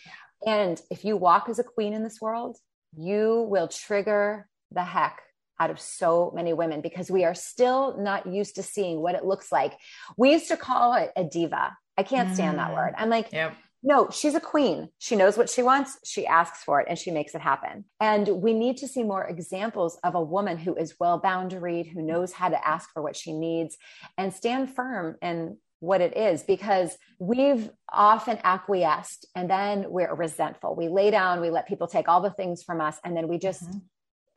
And 0.46 0.82
if 0.90 1.06
you 1.06 1.16
walk 1.16 1.48
as 1.48 1.60
a 1.60 1.64
queen 1.64 1.94
in 1.94 2.04
this 2.04 2.20
world, 2.20 2.58
you 2.98 3.46
will 3.50 3.70
trigger 3.70 4.50
the 4.72 4.84
heck 4.84 5.22
out 5.62 5.70
of 5.70 5.80
so 5.80 6.32
many 6.36 6.54
women 6.54 6.82
because 6.82 7.12
we 7.12 7.24
are 7.24 7.36
still 7.36 7.96
not 8.00 8.26
used 8.26 8.56
to 8.56 8.64
seeing 8.64 9.00
what 9.00 9.14
it 9.14 9.24
looks 9.24 9.52
like. 9.52 9.78
We 10.18 10.32
used 10.32 10.48
to 10.48 10.58
call 10.58 10.96
it 10.96 11.12
a 11.16 11.24
diva. 11.24 11.78
I 11.96 12.04
can't 12.04 12.34
stand 12.34 12.58
that 12.58 12.74
word. 12.74 12.96
I'm 12.98 13.10
like, 13.10 13.32
yep. 13.32 13.56
no, 13.84 14.10
she's 14.10 14.34
a 14.34 14.40
queen. 14.40 14.90
She 14.98 15.16
knows 15.16 15.38
what 15.38 15.52
she 15.52 15.62
wants. 15.62 16.00
She 16.04 16.26
asks 16.26 16.64
for 16.64 16.82
it 16.82 16.88
and 16.90 16.98
she 16.98 17.12
makes 17.12 17.36
it 17.36 17.42
happen. 17.42 17.86
And 18.00 18.28
we 18.28 18.56
need 18.56 18.78
to 18.78 18.88
see 18.88 19.04
more 19.04 19.24
examples 19.24 20.00
of 20.04 20.16
a 20.16 20.24
woman 20.24 20.58
who 20.58 20.74
is 20.74 20.96
well 21.00 21.22
boundaried, 21.22 21.92
who 21.92 22.02
knows 22.02 22.34
how 22.34 22.50
to 22.50 22.68
ask 22.68 22.90
for 22.92 23.04
what 23.04 23.16
she 23.16 23.32
needs 23.32 23.78
and 24.18 24.34
stand 24.34 24.74
firm 24.74 25.18
in 25.22 25.58
what 25.80 26.02
it 26.02 26.18
is 26.18 26.42
because 26.42 26.98
we've 27.20 27.70
often 27.92 28.40
acquiesced 28.44 29.28
and 29.36 29.48
then 29.48 29.86
we're 29.90 30.16
resentful. 30.16 30.76
We 30.76 30.88
lay 30.88 31.12
down, 31.12 31.40
we 31.40 31.52
let 31.52 31.68
people 31.68 31.88
take 31.88 32.08
all 32.08 32.22
the 32.22 32.32
things 32.32 32.64
from 32.64 32.82
us, 32.82 32.98
and 33.04 33.16
then 33.16 33.28
we 33.28 33.38
just 33.38 33.64
mm-hmm 33.64 33.78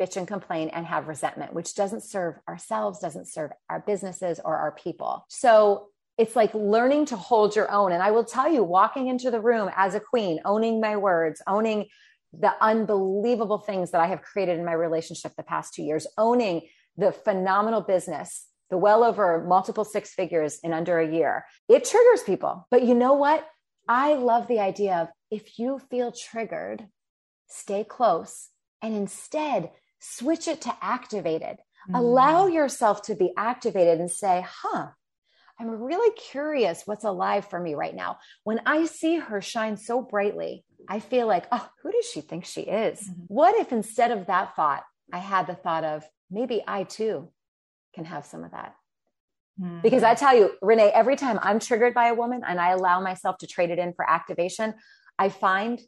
bitch 0.00 0.16
and 0.16 0.26
complain 0.26 0.68
and 0.68 0.86
have 0.86 1.08
resentment, 1.08 1.52
which 1.52 1.74
doesn't 1.74 2.02
serve 2.02 2.36
ourselves, 2.48 2.98
doesn't 2.98 3.28
serve 3.28 3.50
our 3.70 3.80
businesses 3.80 4.40
or 4.44 4.56
our 4.56 4.72
people. 4.72 5.24
So 5.28 5.88
it's 6.18 6.36
like 6.36 6.54
learning 6.54 7.06
to 7.06 7.16
hold 7.16 7.56
your 7.56 7.70
own. 7.70 7.92
And 7.92 8.02
I 8.02 8.10
will 8.10 8.24
tell 8.24 8.52
you, 8.52 8.62
walking 8.62 9.08
into 9.08 9.30
the 9.30 9.40
room 9.40 9.70
as 9.76 9.94
a 9.94 10.00
queen, 10.00 10.40
owning 10.44 10.80
my 10.80 10.96
words, 10.96 11.42
owning 11.46 11.86
the 12.32 12.52
unbelievable 12.60 13.58
things 13.58 13.90
that 13.92 14.00
I 14.00 14.06
have 14.06 14.22
created 14.22 14.58
in 14.58 14.64
my 14.64 14.72
relationship 14.72 15.32
the 15.36 15.42
past 15.42 15.74
two 15.74 15.82
years, 15.82 16.06
owning 16.18 16.62
the 16.96 17.12
phenomenal 17.12 17.80
business, 17.80 18.46
the 18.70 18.78
well 18.78 19.04
over 19.04 19.44
multiple 19.44 19.84
six 19.84 20.12
figures 20.12 20.58
in 20.62 20.72
under 20.72 20.98
a 20.98 21.12
year, 21.12 21.44
it 21.68 21.84
triggers 21.84 22.22
people. 22.22 22.66
But 22.70 22.84
you 22.84 22.94
know 22.94 23.14
what? 23.14 23.46
I 23.88 24.14
love 24.14 24.48
the 24.48 24.60
idea 24.60 24.96
of 24.96 25.08
if 25.30 25.58
you 25.58 25.80
feel 25.90 26.12
triggered, 26.12 26.86
stay 27.48 27.84
close 27.84 28.48
and 28.82 28.94
instead 28.94 29.70
switch 30.04 30.48
it 30.48 30.60
to 30.62 30.76
activated. 30.82 31.56
Mm-hmm. 31.88 31.94
Allow 31.94 32.46
yourself 32.46 33.02
to 33.02 33.14
be 33.14 33.32
activated 33.36 34.00
and 34.00 34.10
say, 34.10 34.44
huh, 34.46 34.88
I'm 35.58 35.70
really 35.70 36.14
curious 36.16 36.82
what's 36.84 37.04
alive 37.04 37.48
for 37.48 37.60
me 37.60 37.74
right 37.74 37.94
now. 37.94 38.18
When 38.42 38.60
I 38.66 38.86
see 38.86 39.16
her 39.16 39.40
shine 39.40 39.76
so 39.76 40.02
brightly, 40.02 40.64
I 40.88 41.00
feel 41.00 41.26
like, 41.26 41.46
oh, 41.52 41.68
who 41.82 41.92
does 41.92 42.04
she 42.06 42.20
think 42.20 42.44
she 42.44 42.62
is? 42.62 43.00
Mm-hmm. 43.00 43.22
What 43.28 43.58
if 43.60 43.72
instead 43.72 44.10
of 44.10 44.26
that 44.26 44.56
thought, 44.56 44.82
I 45.12 45.18
had 45.18 45.46
the 45.46 45.54
thought 45.54 45.84
of 45.84 46.04
maybe 46.30 46.62
I 46.66 46.84
too 46.84 47.30
can 47.94 48.04
have 48.04 48.26
some 48.26 48.44
of 48.44 48.50
that? 48.50 48.74
Mm-hmm. 49.60 49.80
Because 49.82 50.02
I 50.02 50.14
tell 50.14 50.36
you, 50.36 50.50
Renee, 50.60 50.90
every 50.92 51.16
time 51.16 51.38
I'm 51.40 51.60
triggered 51.60 51.94
by 51.94 52.08
a 52.08 52.14
woman 52.14 52.42
and 52.46 52.60
I 52.60 52.70
allow 52.70 53.00
myself 53.00 53.38
to 53.38 53.46
trade 53.46 53.70
it 53.70 53.78
in 53.78 53.94
for 53.94 54.08
activation, 54.08 54.74
I 55.18 55.28
find 55.28 55.80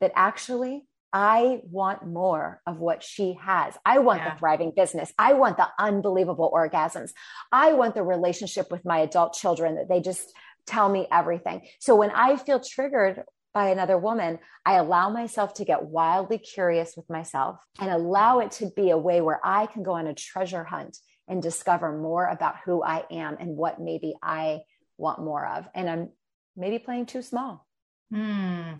that 0.00 0.12
actually 0.14 0.84
I 1.12 1.60
want 1.70 2.06
more 2.06 2.60
of 2.66 2.78
what 2.78 3.02
she 3.02 3.38
has. 3.40 3.74
I 3.84 3.98
want 4.00 4.20
yeah. 4.20 4.34
the 4.34 4.38
thriving 4.38 4.72
business. 4.74 5.12
I 5.18 5.34
want 5.34 5.56
the 5.56 5.68
unbelievable 5.78 6.50
orgasms. 6.54 7.12
I 7.52 7.72
want 7.72 7.94
the 7.94 8.02
relationship 8.02 8.70
with 8.70 8.84
my 8.84 8.98
adult 8.98 9.32
children 9.34 9.76
that 9.76 9.88
they 9.88 10.00
just 10.00 10.32
tell 10.66 10.88
me 10.88 11.06
everything. 11.10 11.62
So 11.80 11.96
when 11.96 12.10
I 12.10 12.36
feel 12.36 12.60
triggered 12.60 13.22
by 13.54 13.70
another 13.70 13.96
woman, 13.96 14.38
I 14.66 14.74
allow 14.74 15.08
myself 15.08 15.54
to 15.54 15.64
get 15.64 15.84
wildly 15.84 16.38
curious 16.38 16.94
with 16.96 17.08
myself 17.08 17.58
and 17.80 17.90
allow 17.90 18.40
it 18.40 18.50
to 18.52 18.70
be 18.76 18.90
a 18.90 18.98
way 18.98 19.20
where 19.20 19.40
I 19.42 19.66
can 19.66 19.82
go 19.82 19.92
on 19.92 20.06
a 20.06 20.14
treasure 20.14 20.64
hunt 20.64 20.98
and 21.28 21.42
discover 21.42 21.96
more 21.96 22.26
about 22.26 22.56
who 22.64 22.82
I 22.82 23.04
am 23.10 23.36
and 23.40 23.56
what 23.56 23.80
maybe 23.80 24.14
I 24.22 24.60
want 24.98 25.20
more 25.20 25.46
of. 25.46 25.66
And 25.74 25.88
I'm 25.88 26.10
maybe 26.56 26.78
playing 26.78 27.06
too 27.06 27.22
small. 27.22 27.66
Hmm. 28.12 28.74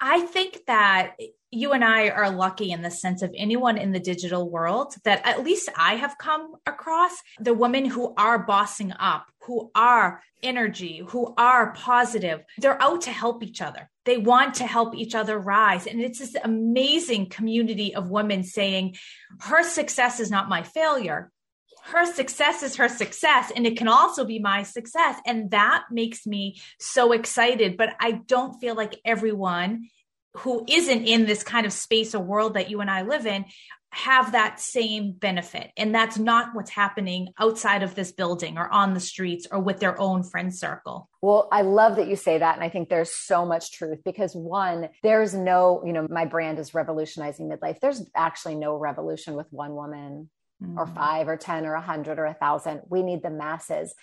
I 0.00 0.20
think 0.20 0.60
that 0.66 1.16
you 1.50 1.72
and 1.72 1.84
I 1.84 2.10
are 2.10 2.30
lucky 2.30 2.72
in 2.72 2.82
the 2.82 2.90
sense 2.90 3.22
of 3.22 3.34
anyone 3.36 3.78
in 3.78 3.92
the 3.92 4.00
digital 4.00 4.50
world 4.50 4.94
that 5.04 5.26
at 5.26 5.42
least 5.42 5.70
I 5.76 5.94
have 5.94 6.18
come 6.18 6.56
across 6.66 7.12
the 7.40 7.54
women 7.54 7.86
who 7.86 8.14
are 8.16 8.38
bossing 8.38 8.92
up, 8.92 9.26
who 9.42 9.70
are 9.74 10.22
energy, 10.42 11.02
who 11.08 11.34
are 11.38 11.72
positive. 11.72 12.42
They're 12.58 12.80
out 12.82 13.02
to 13.02 13.10
help 13.10 13.42
each 13.42 13.62
other. 13.62 13.90
They 14.04 14.18
want 14.18 14.54
to 14.56 14.66
help 14.66 14.94
each 14.94 15.14
other 15.14 15.38
rise. 15.38 15.86
And 15.86 16.00
it's 16.00 16.18
this 16.18 16.36
amazing 16.44 17.30
community 17.30 17.94
of 17.94 18.10
women 18.10 18.44
saying, 18.44 18.96
her 19.40 19.64
success 19.64 20.20
is 20.20 20.30
not 20.30 20.48
my 20.50 20.62
failure 20.62 21.32
her 21.88 22.06
success 22.06 22.62
is 22.62 22.76
her 22.76 22.88
success 22.88 23.52
and 23.54 23.66
it 23.66 23.76
can 23.76 23.88
also 23.88 24.24
be 24.24 24.38
my 24.38 24.62
success 24.62 25.18
and 25.26 25.50
that 25.50 25.84
makes 25.90 26.26
me 26.26 26.60
so 26.78 27.12
excited 27.12 27.76
but 27.76 27.90
i 28.00 28.12
don't 28.12 28.60
feel 28.60 28.74
like 28.74 29.00
everyone 29.04 29.88
who 30.38 30.64
isn't 30.68 31.04
in 31.04 31.26
this 31.26 31.42
kind 31.42 31.66
of 31.66 31.72
space 31.72 32.14
or 32.14 32.22
world 32.22 32.54
that 32.54 32.70
you 32.70 32.80
and 32.80 32.90
I 32.90 33.02
live 33.02 33.26
in 33.26 33.44
have 33.90 34.32
that 34.32 34.60
same 34.60 35.12
benefit. 35.12 35.72
And 35.76 35.94
that's 35.94 36.18
not 36.18 36.54
what's 36.54 36.70
happening 36.70 37.28
outside 37.38 37.82
of 37.82 37.94
this 37.94 38.12
building 38.12 38.58
or 38.58 38.68
on 38.68 38.92
the 38.92 39.00
streets 39.00 39.46
or 39.50 39.58
with 39.60 39.80
their 39.80 39.98
own 39.98 40.22
friend 40.22 40.54
circle. 40.54 41.08
Well, 41.22 41.48
I 41.50 41.62
love 41.62 41.96
that 41.96 42.06
you 42.06 42.14
say 42.14 42.36
that. 42.36 42.54
And 42.54 42.62
I 42.62 42.68
think 42.68 42.90
there's 42.90 43.10
so 43.10 43.46
much 43.46 43.72
truth 43.72 44.00
because 44.04 44.34
one, 44.34 44.90
there's 45.02 45.32
no, 45.32 45.82
you 45.86 45.94
know, 45.94 46.06
my 46.10 46.26
brand 46.26 46.58
is 46.58 46.74
revolutionizing 46.74 47.48
midlife. 47.48 47.80
There's 47.80 48.04
actually 48.14 48.56
no 48.56 48.76
revolution 48.76 49.34
with 49.34 49.46
one 49.50 49.74
woman 49.74 50.28
mm-hmm. 50.62 50.78
or 50.78 50.86
five 50.86 51.28
or 51.28 51.36
10 51.36 51.66
or 51.66 51.74
a 51.74 51.80
hundred 51.80 52.18
or 52.18 52.26
a 52.26 52.34
thousand. 52.34 52.82
We 52.88 53.02
need 53.02 53.22
the 53.22 53.30
masses. 53.30 53.94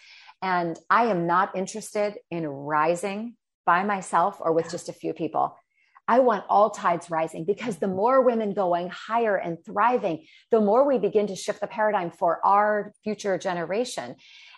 And 0.41 0.77
I 0.89 1.05
am 1.05 1.27
not 1.27 1.55
interested 1.55 2.15
in 2.29 2.47
rising 2.47 3.35
by 3.65 3.83
myself 3.83 4.37
or 4.39 4.53
with 4.53 4.69
just 4.69 4.89
a 4.89 4.93
few 4.93 5.13
people. 5.13 5.57
I 6.07 6.19
want 6.19 6.45
all 6.49 6.69
tides 6.69 7.09
rising 7.09 7.45
because 7.45 7.77
the 7.77 7.87
more 7.87 8.21
women 8.21 8.53
going 8.53 8.89
higher 8.89 9.35
and 9.35 9.57
thriving, 9.65 10.25
the 10.51 10.61
more 10.61 10.85
we 10.85 10.99
begin 10.99 11.27
to 11.27 11.35
shift 11.35 11.61
the 11.61 11.67
paradigm 11.67 12.11
for 12.11 12.45
our 12.45 12.93
future 13.03 13.37
generation. 13.39 14.15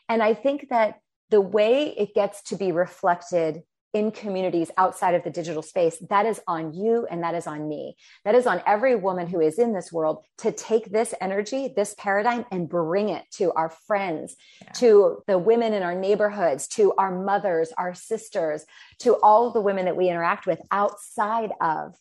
And 0.09 0.21
I 0.21 0.33
think 0.33 0.67
that 0.69 0.99
the 1.29 1.41
way 1.41 1.93
it 1.97 2.13
gets 2.13 2.41
to 2.43 2.57
be 2.57 2.71
reflected 2.71 3.63
in 3.93 4.11
communities 4.11 4.69
outside 4.77 5.15
of 5.15 5.23
the 5.23 5.29
digital 5.29 5.61
space, 5.61 5.97
that 6.09 6.25
is 6.25 6.39
on 6.47 6.73
you 6.73 7.07
and 7.09 7.23
that 7.23 7.35
is 7.35 7.47
on 7.47 7.67
me. 7.67 7.95
That 8.25 8.35
is 8.35 8.45
on 8.45 8.61
every 8.65 8.95
woman 8.95 9.27
who 9.27 9.39
is 9.39 9.57
in 9.57 9.73
this 9.73 9.91
world 9.91 10.23
to 10.39 10.51
take 10.51 10.91
this 10.91 11.13
energy, 11.21 11.73
this 11.75 11.95
paradigm, 11.97 12.45
and 12.51 12.67
bring 12.69 13.09
it 13.09 13.23
to 13.33 13.51
our 13.53 13.69
friends, 13.69 14.35
yeah. 14.61 14.71
to 14.73 15.23
the 15.27 15.37
women 15.37 15.73
in 15.73 15.83
our 15.83 15.95
neighborhoods, 15.95 16.67
to 16.69 16.93
our 16.97 17.23
mothers, 17.23 17.71
our 17.77 17.93
sisters, 17.93 18.65
to 18.99 19.15
all 19.15 19.51
the 19.51 19.61
women 19.61 19.85
that 19.85 19.97
we 19.97 20.09
interact 20.09 20.45
with 20.45 20.59
outside 20.69 21.51
of 21.61 21.95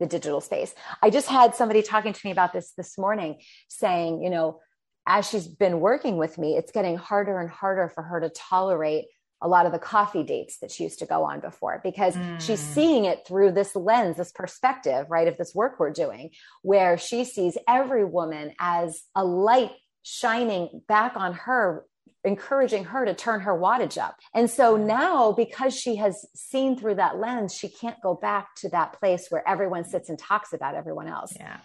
the 0.00 0.06
digital 0.06 0.40
space. 0.40 0.74
I 1.02 1.10
just 1.10 1.28
had 1.28 1.54
somebody 1.54 1.82
talking 1.82 2.12
to 2.12 2.20
me 2.24 2.30
about 2.30 2.52
this 2.52 2.72
this 2.76 2.98
morning 2.98 3.40
saying, 3.68 4.22
you 4.22 4.30
know, 4.30 4.60
as 5.06 5.28
she's 5.28 5.48
been 5.48 5.80
working 5.80 6.18
with 6.18 6.36
me, 6.36 6.56
it's 6.56 6.70
getting 6.70 6.96
harder 6.96 7.40
and 7.40 7.48
harder 7.48 7.88
for 7.88 8.02
her 8.02 8.20
to 8.20 8.28
tolerate 8.28 9.06
a 9.40 9.48
lot 9.48 9.66
of 9.66 9.72
the 9.72 9.78
coffee 9.78 10.24
dates 10.24 10.58
that 10.58 10.70
she 10.70 10.84
used 10.84 10.98
to 10.98 11.06
go 11.06 11.24
on 11.24 11.40
before 11.40 11.80
because 11.82 12.16
mm. 12.16 12.40
she's 12.40 12.60
seeing 12.60 13.04
it 13.04 13.24
through 13.26 13.52
this 13.52 13.76
lens, 13.76 14.16
this 14.16 14.32
perspective, 14.32 15.06
right, 15.08 15.28
of 15.28 15.36
this 15.36 15.54
work 15.54 15.78
we're 15.78 15.90
doing, 15.90 16.30
where 16.62 16.98
she 16.98 17.24
sees 17.24 17.56
every 17.68 18.04
woman 18.04 18.52
as 18.58 19.02
a 19.14 19.24
light 19.24 19.72
shining 20.02 20.82
back 20.88 21.16
on 21.16 21.34
her 21.34 21.84
encouraging 22.24 22.84
her 22.84 23.04
to 23.04 23.14
turn 23.14 23.40
her 23.40 23.52
wattage 23.52 23.96
up. 23.96 24.16
And 24.34 24.50
so 24.50 24.76
now, 24.76 25.32
because 25.32 25.74
she 25.74 25.96
has 25.96 26.26
seen 26.34 26.76
through 26.76 26.96
that 26.96 27.18
lens, 27.18 27.54
she 27.54 27.68
can't 27.68 28.00
go 28.02 28.14
back 28.14 28.54
to 28.56 28.68
that 28.70 28.98
place 28.98 29.26
where 29.28 29.46
everyone 29.48 29.84
sits 29.84 30.08
and 30.08 30.18
talks 30.18 30.52
about 30.52 30.74
everyone 30.74 31.06
else. 31.06 31.32
Yeah. 31.36 31.58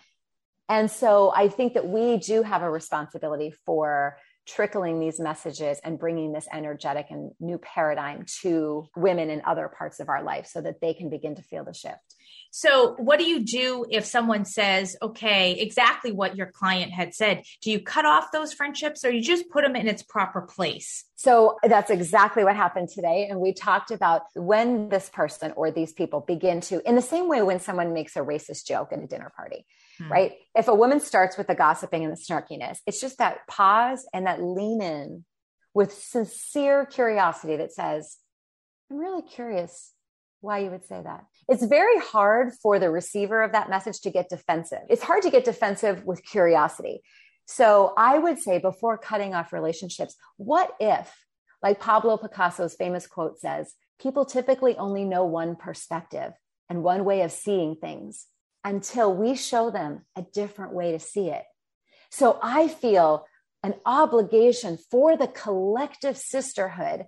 And 0.70 0.90
so 0.90 1.34
I 1.36 1.50
think 1.50 1.74
that 1.74 1.88
we 1.88 2.18
do 2.18 2.44
have 2.44 2.62
a 2.62 2.70
responsibility 2.70 3.54
for 3.66 4.18
trickling 4.46 5.00
these 5.00 5.20
messages 5.20 5.80
and 5.84 6.00
bringing 6.00 6.32
this 6.32 6.48
energetic 6.52 7.08
and 7.10 7.32
new 7.40 7.58
paradigm 7.58 8.26
to 8.42 8.88
women 8.96 9.30
in 9.30 9.42
other 9.46 9.70
parts 9.70 10.00
of 10.00 10.10
our 10.10 10.24
life 10.24 10.48
so 10.48 10.62
that 10.62 10.82
they 10.82 10.94
can 10.94 11.10
begin 11.10 11.36
to 11.36 11.42
feel 11.42 11.64
the 11.64 11.74
shift. 11.74 12.16
So, 12.52 12.94
what 13.00 13.18
do 13.18 13.26
you 13.26 13.44
do 13.44 13.84
if 13.90 14.06
someone 14.06 14.46
says, 14.46 14.96
okay, 15.02 15.54
exactly 15.54 16.12
what 16.12 16.36
your 16.36 16.52
client 16.52 16.92
had 16.92 17.16
said? 17.16 17.44
Do 17.62 17.72
you 17.72 17.80
cut 17.80 18.06
off 18.06 18.32
those 18.32 18.54
friendships 18.54 19.04
or 19.04 19.10
you 19.10 19.22
just 19.22 19.50
put 19.50 19.64
them 19.64 19.76
in 19.76 19.88
its 19.88 20.04
proper 20.04 20.42
place? 20.42 21.04
So, 21.16 21.58
that's 21.64 21.90
exactly 21.90 22.44
what 22.44 22.56
happened 22.56 22.90
today. 22.90 23.28
And 23.28 23.40
we 23.40 23.54
talked 23.54 23.90
about 23.90 24.24
when 24.36 24.90
this 24.90 25.10
person 25.10 25.54
or 25.56 25.72
these 25.72 25.94
people 25.94 26.20
begin 26.20 26.62
to, 26.62 26.88
in 26.88 26.96
the 26.96 27.02
same 27.02 27.28
way 27.28 27.42
when 27.42 27.60
someone 27.60 27.92
makes 27.92 28.16
a 28.16 28.20
racist 28.20 28.68
joke 28.68 28.90
at 28.92 29.02
a 29.02 29.08
dinner 29.08 29.32
party, 29.36 29.66
hmm. 29.98 30.12
right? 30.12 30.34
If 30.56 30.68
a 30.68 30.76
woman 30.76 31.00
starts 31.00 31.38
with 31.38 31.48
the 31.48 31.56
gossiping 31.56 32.04
and 32.04 32.12
the 32.12 32.18
snarkiness, 32.18 32.80
it's 32.86 33.02
just 33.02 33.18
that 33.18 33.48
pause 33.48 34.06
and 34.14 34.28
that 34.28 34.42
lean 34.42 34.82
in 34.82 35.26
with 35.74 35.94
sincere 35.94 36.86
curiosity 36.86 37.58
that 37.58 37.74
says, 37.74 38.18
I'm 38.92 38.98
really 38.98 39.24
curious 39.24 39.92
why 40.42 40.60
you 40.60 40.70
would 40.70 40.86
say 40.86 41.02
that. 41.02 41.26
It's 41.48 41.64
very 41.64 42.00
hard 42.00 42.54
for 42.62 42.78
the 42.78 42.92
receiver 42.92 43.42
of 43.42 43.54
that 43.54 43.70
message 43.70 44.02
to 44.02 44.12
get 44.12 44.30
defensive. 44.30 44.82
It's 44.90 45.02
hard 45.02 45.24
to 45.24 45.32
get 45.32 45.46
defensive 45.46 46.04
with 46.06 46.24
curiosity. 46.24 47.02
So 47.46 47.94
I 47.98 48.18
would 48.18 48.40
say 48.40 48.60
before 48.60 48.98
cutting 48.98 49.34
off 49.34 49.54
relationships, 49.54 50.16
what 50.38 50.72
if, 50.80 51.12
like 51.62 51.80
Pablo 51.80 52.18
Picasso's 52.18 52.76
famous 52.76 53.08
quote 53.08 53.40
says, 53.40 53.74
people 54.00 54.26
typically 54.26 54.76
only 54.78 55.06
know 55.06 55.24
one 55.24 55.56
perspective 55.56 56.34
and 56.70 56.84
one 56.84 57.06
way 57.06 57.22
of 57.22 57.32
seeing 57.32 57.76
things 57.76 58.28
until 58.64 59.14
we 59.14 59.36
show 59.36 59.70
them 59.70 60.06
a 60.16 60.22
different 60.22 60.74
way 60.74 60.92
to 60.92 61.00
see 61.00 61.30
it. 61.30 61.44
So 62.12 62.40
I 62.42 62.68
feel 62.68 63.26
an 63.64 63.76
obligation 63.86 64.78
for 64.92 65.18
the 65.18 65.28
collective 65.28 66.18
sisterhood 66.18 67.06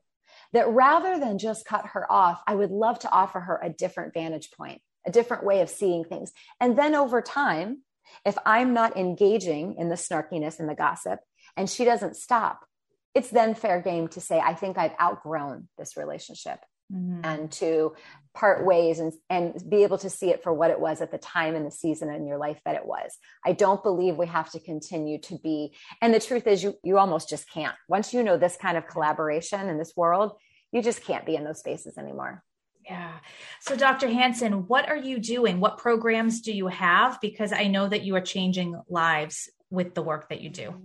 that 0.54 0.70
rather 0.70 1.20
than 1.20 1.38
just 1.38 1.66
cut 1.66 1.88
her 1.88 2.12
off, 2.12 2.42
I 2.48 2.56
would 2.56 2.72
love 2.72 3.00
to 3.00 3.12
offer 3.12 3.40
her 3.40 3.60
a 3.62 3.70
different 3.70 4.14
vantage 4.14 4.52
point, 4.52 4.82
a 5.06 5.12
different 5.12 5.44
way 5.44 5.62
of 5.62 5.70
seeing 5.70 6.06
things. 6.06 6.32
And 6.60 6.78
then 6.78 6.96
over 6.96 7.22
time, 7.22 7.82
if 8.26 8.38
I'm 8.46 8.74
not 8.74 8.98
engaging 8.98 9.76
in 9.78 9.90
the 9.90 9.96
snarkiness 9.96 10.60
and 10.60 10.70
the 10.70 10.76
gossip 10.76 11.20
and 11.58 11.70
she 11.70 11.84
doesn't 11.84 12.16
stop, 12.16 12.66
it's 13.14 13.30
then 13.30 13.56
fair 13.56 13.82
game 13.82 14.08
to 14.10 14.22
say, 14.22 14.40
I 14.40 14.54
think 14.54 14.78
I've 14.78 14.96
outgrown 15.02 15.68
this 15.78 15.98
relationship. 15.98 16.60
Mm-hmm. 16.94 17.22
and 17.24 17.52
to 17.54 17.96
part 18.36 18.64
ways 18.64 19.00
and, 19.00 19.12
and 19.28 19.56
be 19.68 19.82
able 19.82 19.98
to 19.98 20.10
see 20.10 20.30
it 20.30 20.44
for 20.44 20.54
what 20.54 20.70
it 20.70 20.80
was 20.80 21.02
at 21.02 21.10
the 21.10 21.18
time 21.18 21.56
and 21.56 21.66
the 21.66 21.72
season 21.72 22.14
in 22.14 22.28
your 22.28 22.38
life 22.38 22.60
that 22.64 22.76
it 22.76 22.86
was. 22.86 23.18
I 23.44 23.54
don't 23.54 23.82
believe 23.82 24.18
we 24.18 24.28
have 24.28 24.52
to 24.52 24.60
continue 24.60 25.18
to 25.22 25.40
be. 25.40 25.74
And 26.00 26.14
the 26.14 26.20
truth 26.20 26.46
is, 26.46 26.62
you, 26.62 26.76
you 26.84 27.00
almost 27.00 27.28
just 27.28 27.50
can't. 27.50 27.74
Once 27.90 28.14
you 28.14 28.22
know 28.22 28.38
this 28.38 28.56
kind 28.56 28.78
of 28.78 28.86
collaboration 28.86 29.68
in 29.68 29.80
this 29.80 29.94
world, 29.96 30.34
you 30.72 30.84
just 30.84 31.04
can't 31.04 31.26
be 31.26 31.36
in 31.36 31.44
those 31.44 31.60
spaces 31.60 31.98
anymore. 31.98 32.44
Yeah. 32.86 33.14
So, 33.62 33.76
Dr. 33.76 34.08
Hanson, 34.10 34.68
what 34.68 34.88
are 34.88 34.98
you 34.98 35.18
doing? 35.18 35.60
What 35.60 35.80
programs 35.80 36.42
do 36.42 36.54
you 36.54 36.68
have? 36.68 37.20
Because 37.20 37.52
I 37.52 37.66
know 37.66 37.88
that 37.88 38.04
you 38.04 38.16
are 38.16 38.22
changing 38.22 38.80
lives 38.88 39.50
with 39.72 39.96
the 39.96 40.04
work 40.04 40.30
that 40.30 40.42
you 40.42 40.52
do. 40.52 40.76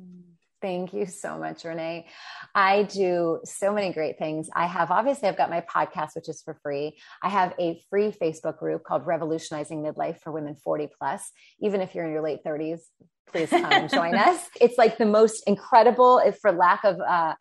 Thank 0.61 0.93
you 0.93 1.07
so 1.07 1.39
much, 1.39 1.65
Renee. 1.65 2.07
I 2.55 2.83
do 2.83 3.41
so 3.45 3.73
many 3.73 3.93
great 3.93 4.19
things. 4.19 4.51
I 4.55 4.67
have 4.67 4.91
obviously 4.91 5.29
I've 5.29 5.37
got 5.37 5.49
my 5.49 5.63
podcast, 5.63 6.11
which 6.15 6.29
is 6.29 6.43
for 6.43 6.59
free. 6.63 6.99
I 7.23 7.31
have 7.31 7.55
a 7.59 7.81
free 7.89 8.13
Facebook 8.13 8.59
group 8.59 8.85
called 8.85 9.07
Revolutionizing 9.07 9.83
Midlife 9.83 10.21
for 10.21 10.33
Women 10.33 10.57
40 10.57 10.91
plus. 10.99 11.31
Even 11.61 11.81
if 11.81 11.95
you're 11.95 12.05
in 12.05 12.13
your 12.13 12.23
late 12.23 12.41
30s, 12.45 12.81
please 13.29 13.49
come 13.49 13.89
join 13.89 14.15
us. 14.17 14.39
It's 14.61 14.77
like 14.77 14.99
the 14.99 15.07
most 15.07 15.45
incredible, 15.47 16.19
if 16.19 16.39
for 16.39 16.53
lack 16.53 16.85
of 16.85 17.01
uh, 17.01 17.35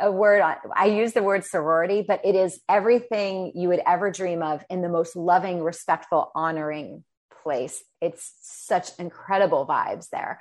a 0.00 0.10
word 0.10 0.42
i 0.74 0.86
use 0.86 1.12
the 1.12 1.22
word 1.22 1.44
sorority 1.44 2.02
but 2.02 2.20
it 2.24 2.34
is 2.34 2.60
everything 2.68 3.52
you 3.54 3.68
would 3.68 3.80
ever 3.86 4.10
dream 4.10 4.42
of 4.42 4.64
in 4.68 4.82
the 4.82 4.88
most 4.88 5.14
loving 5.14 5.62
respectful 5.62 6.32
honoring 6.34 7.04
place 7.44 7.82
it's 8.00 8.34
such 8.42 8.88
incredible 8.98 9.66
vibes 9.66 10.08
there 10.10 10.40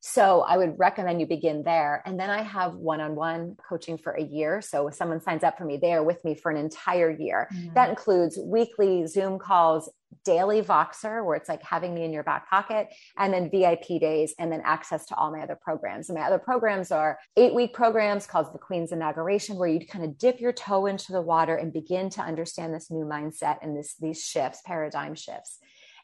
so 0.00 0.42
I 0.42 0.56
would 0.56 0.78
recommend 0.78 1.20
you 1.20 1.26
begin 1.26 1.62
there. 1.64 2.02
And 2.06 2.18
then 2.18 2.30
I 2.30 2.42
have 2.42 2.74
one 2.74 3.00
on 3.00 3.16
one 3.16 3.56
coaching 3.68 3.98
for 3.98 4.12
a 4.12 4.22
year. 4.22 4.60
So 4.60 4.86
if 4.88 4.94
someone 4.94 5.20
signs 5.20 5.42
up 5.42 5.58
for 5.58 5.64
me, 5.64 5.76
they 5.76 5.92
are 5.92 6.04
with 6.04 6.24
me 6.24 6.34
for 6.36 6.50
an 6.50 6.56
entire 6.56 7.10
year. 7.10 7.48
Mm-hmm. 7.52 7.74
That 7.74 7.90
includes 7.90 8.38
weekly 8.38 9.06
Zoom 9.06 9.40
calls, 9.40 9.90
daily 10.24 10.62
Voxer, 10.62 11.24
where 11.24 11.36
it's 11.36 11.48
like 11.48 11.62
having 11.62 11.94
me 11.94 12.04
in 12.04 12.12
your 12.12 12.22
back 12.22 12.48
pocket, 12.48 12.88
and 13.16 13.34
then 13.34 13.50
VIP 13.50 14.00
days, 14.00 14.34
and 14.38 14.52
then 14.52 14.62
access 14.64 15.04
to 15.06 15.16
all 15.16 15.32
my 15.32 15.40
other 15.40 15.58
programs. 15.60 16.08
And 16.08 16.18
my 16.18 16.24
other 16.24 16.38
programs 16.38 16.92
are 16.92 17.18
eight 17.36 17.54
week 17.54 17.74
programs 17.74 18.26
called 18.26 18.52
the 18.52 18.58
Queen's 18.58 18.92
Inauguration, 18.92 19.56
where 19.56 19.68
you 19.68 19.84
kind 19.84 20.04
of 20.04 20.16
dip 20.16 20.40
your 20.40 20.52
toe 20.52 20.86
into 20.86 21.10
the 21.12 21.20
water 21.20 21.56
and 21.56 21.72
begin 21.72 22.08
to 22.10 22.22
understand 22.22 22.72
this 22.72 22.90
new 22.90 23.04
mindset 23.04 23.58
and 23.62 23.76
this, 23.76 23.96
these 24.00 24.22
shifts, 24.22 24.62
paradigm 24.64 25.16
shifts 25.16 25.58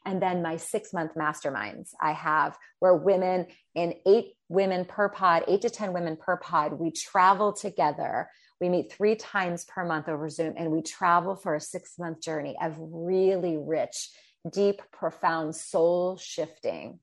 and 0.05 0.21
then 0.21 0.41
my 0.41 0.57
six 0.57 0.93
month 0.93 1.13
masterminds 1.15 1.89
I 1.99 2.13
have 2.13 2.57
where 2.79 2.95
women 2.95 3.47
in 3.73 3.95
eight 4.05 4.33
women 4.49 4.85
per 4.85 5.09
pod, 5.09 5.43
eight 5.47 5.61
to 5.61 5.69
10 5.69 5.93
women 5.93 6.17
per 6.17 6.37
pod, 6.37 6.73
we 6.73 6.91
travel 6.91 7.53
together. 7.53 8.29
We 8.61 8.69
meet 8.69 8.91
three 8.91 9.15
times 9.15 9.65
per 9.65 9.83
month 9.83 10.07
over 10.07 10.29
Zoom 10.29 10.53
and 10.57 10.71
we 10.71 10.81
travel 10.81 11.35
for 11.35 11.55
a 11.55 11.61
six 11.61 11.97
month 11.97 12.21
journey 12.21 12.55
of 12.61 12.75
really 12.79 13.57
rich, 13.57 14.09
deep, 14.51 14.81
profound 14.91 15.55
soul 15.55 16.17
shifting, 16.17 16.99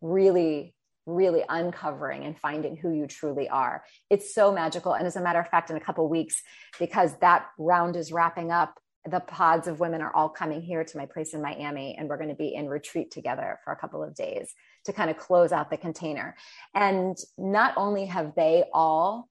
really 0.00 0.74
really 1.06 1.44
uncovering 1.48 2.24
and 2.24 2.36
finding 2.38 2.76
who 2.76 2.90
you 2.90 3.06
truly 3.06 3.48
are. 3.48 3.84
It's 4.10 4.34
so 4.34 4.52
magical. 4.52 4.92
And 4.92 5.06
as 5.06 5.16
a 5.16 5.20
matter 5.20 5.38
of 5.38 5.48
fact, 5.48 5.70
in 5.70 5.76
a 5.76 5.80
couple 5.80 6.08
weeks, 6.08 6.42
because 6.78 7.16
that 7.20 7.46
round 7.58 7.96
is 7.96 8.12
wrapping 8.12 8.50
up, 8.50 8.78
the 9.08 9.20
pods 9.20 9.68
of 9.68 9.80
women 9.80 10.02
are 10.02 10.14
all 10.14 10.28
coming 10.28 10.60
here 10.60 10.84
to 10.84 10.96
my 10.98 11.06
place 11.06 11.34
in 11.34 11.42
Miami, 11.42 11.96
and 11.96 12.08
we're 12.08 12.16
going 12.16 12.28
to 12.28 12.34
be 12.34 12.54
in 12.54 12.68
retreat 12.68 13.10
together 13.10 13.58
for 13.64 13.72
a 13.72 13.76
couple 13.76 14.02
of 14.02 14.14
days 14.14 14.52
to 14.84 14.92
kind 14.92 15.10
of 15.10 15.16
close 15.16 15.52
out 15.52 15.70
the 15.70 15.76
container. 15.76 16.36
And 16.74 17.16
not 17.38 17.74
only 17.76 18.06
have 18.06 18.34
they 18.34 18.64
all 18.72 19.28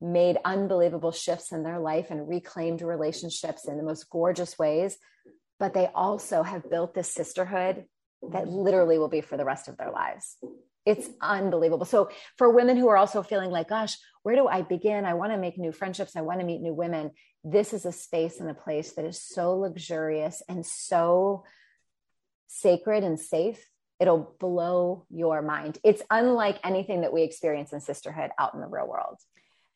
made 0.00 0.38
unbelievable 0.44 1.12
shifts 1.12 1.52
in 1.52 1.64
their 1.64 1.78
life 1.78 2.10
and 2.10 2.28
reclaimed 2.28 2.82
relationships 2.82 3.66
in 3.66 3.76
the 3.76 3.82
most 3.82 4.08
gorgeous 4.08 4.58
ways, 4.58 4.96
but 5.58 5.74
they 5.74 5.88
also 5.94 6.42
have 6.42 6.70
built 6.70 6.94
this 6.94 7.12
sisterhood 7.12 7.84
that 8.30 8.48
literally 8.48 8.98
will 8.98 9.08
be 9.08 9.20
for 9.20 9.36
the 9.36 9.44
rest 9.44 9.68
of 9.68 9.76
their 9.76 9.90
lives. 9.90 10.36
It's 10.86 11.08
unbelievable. 11.20 11.84
So, 11.84 12.10
for 12.36 12.50
women 12.50 12.76
who 12.76 12.88
are 12.88 12.96
also 12.96 13.22
feeling 13.22 13.50
like, 13.50 13.68
gosh, 13.68 13.96
where 14.22 14.36
do 14.36 14.48
I 14.48 14.62
begin? 14.62 15.04
I 15.04 15.14
want 15.14 15.32
to 15.32 15.38
make 15.38 15.58
new 15.58 15.72
friendships. 15.72 16.16
I 16.16 16.22
want 16.22 16.40
to 16.40 16.46
meet 16.46 16.60
new 16.60 16.74
women 16.74 17.10
this 17.44 17.72
is 17.72 17.86
a 17.86 17.92
space 17.92 18.40
and 18.40 18.50
a 18.50 18.54
place 18.54 18.92
that 18.92 19.04
is 19.04 19.22
so 19.22 19.56
luxurious 19.56 20.42
and 20.48 20.64
so 20.64 21.44
sacred 22.48 23.04
and 23.04 23.18
safe 23.18 23.64
it'll 24.00 24.34
blow 24.40 25.04
your 25.10 25.42
mind 25.42 25.78
it's 25.84 26.02
unlike 26.10 26.58
anything 26.64 27.02
that 27.02 27.12
we 27.12 27.22
experience 27.22 27.72
in 27.72 27.80
sisterhood 27.80 28.30
out 28.38 28.54
in 28.54 28.60
the 28.60 28.66
real 28.66 28.88
world 28.88 29.16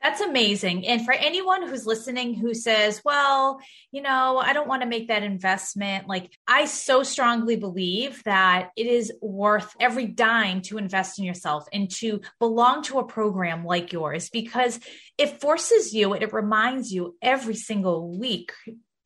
that's 0.03 0.21
amazing. 0.21 0.87
And 0.87 1.05
for 1.05 1.13
anyone 1.13 1.67
who's 1.67 1.87
listening 1.87 2.35
who 2.35 2.55
says, 2.55 3.01
well, 3.05 3.61
you 3.93 4.03
know, 4.03 4.39
I 4.39 4.53
don't 4.53 4.69
want 4.69 4.83
to 4.83 4.89
make 4.89 5.09
that 5.09 5.23
investment, 5.23 6.09
like 6.09 6.31
I 6.47 6.65
so 6.65 7.03
strongly 7.03 7.57
believe 7.57 8.23
that 8.25 8.71
it 8.77 8.87
is 8.87 9.13
worth 9.21 9.75
every 9.79 10.07
dime 10.07 10.63
to 10.63 10.79
invest 10.79 11.19
in 11.19 11.25
yourself 11.25 11.67
and 11.73 11.91
to 11.93 12.21
belong 12.41 12.83
to 12.85 12.99
a 12.99 13.07
program 13.07 13.65
like 13.65 13.93
yours 13.93 14.29
because 14.29 14.81
it 15.19 15.41
forces 15.41 15.95
you, 15.95 16.15
and 16.15 16.23
it 16.23 16.33
reminds 16.33 16.93
you 16.93 17.17
every 17.23 17.55
single 17.55 18.19
week 18.19 18.53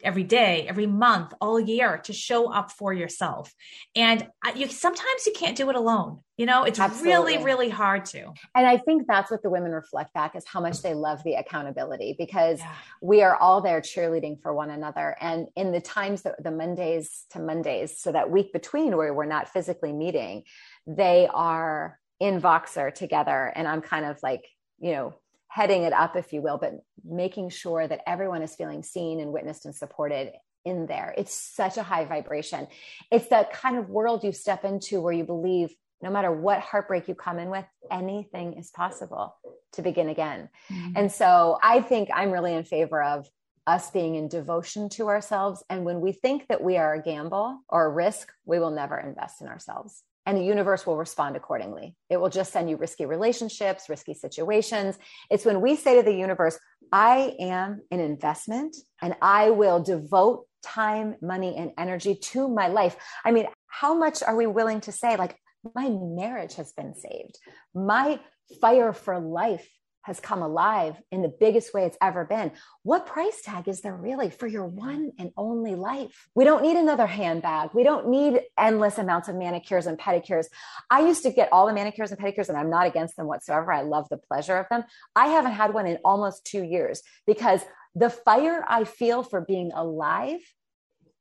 every 0.03 0.25
day, 0.25 0.67
every 0.69 0.87
month, 0.87 1.33
all 1.41 1.59
year 1.59 1.99
to 1.99 2.13
show 2.13 2.53
up 2.53 2.71
for 2.71 2.93
yourself. 2.93 3.55
And 3.95 4.29
you 4.55 4.69
sometimes 4.69 5.27
you 5.27 5.33
can't 5.33 5.57
do 5.57 5.71
it 5.71 5.77
alone. 5.77 6.21
You 6.37 6.45
know, 6.45 6.65
it's 6.65 6.79
Absolutely. 6.79 7.13
really, 7.13 7.45
really 7.45 7.69
hard 7.71 8.05
to. 8.07 8.33
And 8.55 8.67
I 8.67 8.77
think 8.77 9.07
that's 9.07 9.31
what 9.31 9.43
the 9.43 9.49
women 9.49 9.73
reflect 9.73 10.13
back 10.13 10.37
is 10.37 10.45
how 10.47 10.61
much 10.61 10.83
they 10.83 10.93
love 10.93 11.23
the 11.25 11.35
accountability 11.35 12.15
because 12.19 12.59
yeah. 12.59 12.75
we 13.01 13.23
are 13.23 13.35
all 13.37 13.63
there 13.63 13.81
cheerleading 13.81 14.41
for 14.43 14.53
one 14.53 14.69
another. 14.69 15.17
And 15.19 15.47
in 15.57 15.73
the 15.73 15.81
times 15.81 16.23
that 16.23 16.43
the 16.43 16.51
Mondays 16.51 17.25
to 17.31 17.39
Mondays, 17.39 17.99
so 17.99 18.13
that 18.13 18.31
week 18.31 18.53
between 18.53 18.97
where 18.97 19.15
we're 19.15 19.25
not 19.25 19.49
physically 19.49 19.95
meeting, 19.95 20.43
they 20.87 21.27
are 21.33 21.99
in 22.21 22.41
Voxer 22.41 22.93
together. 22.93 23.51
And 23.55 23.67
I'm 23.67 23.81
kind 23.81 24.05
of 24.05 24.19
like, 24.23 24.47
you 24.79 24.93
know, 24.93 25.15
heading 25.49 25.83
it 25.83 25.93
up, 25.93 26.17
if 26.17 26.33
you 26.33 26.43
will, 26.43 26.59
but 26.59 26.75
making 27.05 27.51
sure 27.51 27.87
that 27.87 28.01
everyone 28.07 28.43
is 28.43 28.55
feeling 28.55 28.83
seen 28.83 29.21
and 29.21 29.33
witnessed 29.33 29.65
and 29.65 29.75
supported 29.75 30.33
in 30.65 30.87
there. 30.87 31.15
It's 31.17 31.33
such 31.33 31.77
a 31.77 31.83
high 31.83 32.05
vibration. 32.05 32.67
It's 33.11 33.29
that 33.29 33.53
kind 33.53 33.79
of 33.79 33.89
world 33.89 34.25
you 34.25 34.33
step 34.33 34.65
into 34.65 35.01
where 35.01 35.13
you 35.13 35.25
believe 35.25 35.75
no 36.03 36.11
matter 36.11 36.31
what 36.31 36.61
heartbreak 36.61 37.09
you 37.09 37.15
come 37.15 37.39
in 37.39 37.49
with, 37.49 37.65
anything 37.91 38.55
is 38.55 38.71
possible 38.71 39.35
to 39.73 39.83
begin 39.83 40.09
again. 40.09 40.51
Mm-hmm. 40.71 40.93
And 40.97 41.13
so 41.13 41.59
I 41.63 41.81
think 41.81 42.11
I'm 42.13 42.31
really 42.31 42.55
in 42.55 42.65
favor 42.65 43.03
of 43.03 43.27
us 43.67 43.91
being 43.91 44.15
in 44.15 44.29
devotion 44.29 44.89
to 44.91 45.09
ourselves. 45.09 45.65
And 45.71 45.85
when 45.85 46.01
we 46.01 46.13
think 46.13 46.49
that 46.49 46.63
we 46.63 46.77
are 46.77 46.95
a 46.95 47.03
gamble 47.03 47.61
or 47.69 47.87
a 47.87 47.91
risk, 47.91 48.31
we 48.45 48.59
will 48.59 48.71
never 48.71 48.99
invest 48.99 49.41
in 49.41 49.49
ourselves 49.49 50.03
and 50.27 50.37
the 50.37 50.45
universe 50.45 50.87
will 50.87 50.97
respond 50.97 51.37
accordingly. 51.37 51.95
It 52.11 52.19
will 52.19 52.29
just 52.29 52.53
send 52.53 52.69
you 52.69 52.77
risky 52.77 53.07
relationships, 53.07 53.89
risky 53.89 54.13
situations. 54.13 54.99
It's 55.31 55.45
when 55.45 55.61
we 55.61 55.77
say 55.77 55.97
to 55.97 56.03
the 56.03 56.15
universe, 56.15 56.59
I 56.93 57.37
am 57.39 57.83
an 57.91 58.01
investment 58.01 58.77
and 59.01 59.15
I 59.23 59.51
will 59.51 59.83
devote 59.83 60.47
time, 60.65 61.15
money, 61.23 61.57
and 61.57 61.71
energy 61.79 62.17
to 62.17 62.49
my 62.49 62.67
life. 62.67 62.97
I 63.25 63.31
mean, 63.31 63.47
how 63.69 63.95
much 63.95 64.23
are 64.23 64.37
we 64.37 64.47
willing 64.47 64.81
to 64.83 64.93
say, 64.93 65.17
like, 65.17 65.37
my 65.75 65.89
marriage 65.89 66.55
has 66.57 66.73
been 66.73 66.95
saved? 66.95 67.39
My 67.75 68.21
fire 68.61 68.93
for 68.93 69.21
life 69.21 69.69
has 70.07 70.21
come 70.21 70.41
alive 70.41 70.95
in 71.11 71.21
the 71.21 71.29
biggest 71.29 71.75
way 71.75 71.85
it's 71.85 71.99
ever 72.01 72.25
been. 72.25 72.53
What 72.85 73.07
price 73.07 73.43
tag 73.43 73.67
is 73.67 73.81
there 73.81 73.97
really 73.97 74.31
for 74.31 74.47
your 74.47 74.69
mm-hmm. 74.69 74.77
one 74.77 75.13
and 75.19 75.33
only 75.37 75.75
life? 75.75 76.29
We 76.37 76.45
don't 76.45 76.63
need 76.63 76.77
another 76.77 77.09
handbag. 77.09 77.71
We 77.75 77.83
don't 77.83 78.09
need 78.09 78.41
endless 78.57 78.99
amounts 78.99 79.29
of 79.29 79.35
manicures 79.35 79.87
and 79.87 79.99
pedicures. 79.99 80.47
I 80.93 81.01
used 81.01 81.25
to 81.25 81.33
get 81.33 81.53
all 81.53 81.67
the 81.67 81.73
manicures 81.73 82.13
and 82.13 82.21
pedicures, 82.21 82.49
and 82.49 82.57
I'm 82.57 82.71
not 82.71 82.87
against 82.87 83.17
them 83.17 83.27
whatsoever. 83.27 83.73
I 83.73 83.83
love 83.83 84.09
the 84.09 84.17
pleasure 84.17 84.57
of 84.57 84.67
them. 84.71 84.85
I 85.17 85.27
haven't 85.27 85.53
had 85.53 85.75
one 85.75 85.89
in 85.89 85.99
almost 86.05 86.45
two 86.45 86.63
years 86.63 87.03
because 87.27 87.63
the 87.97 88.09
fire 88.11 88.65
I 88.69 88.85
feel 88.85 89.25
for 89.25 89.41
being 89.41 89.73
alive 89.73 90.39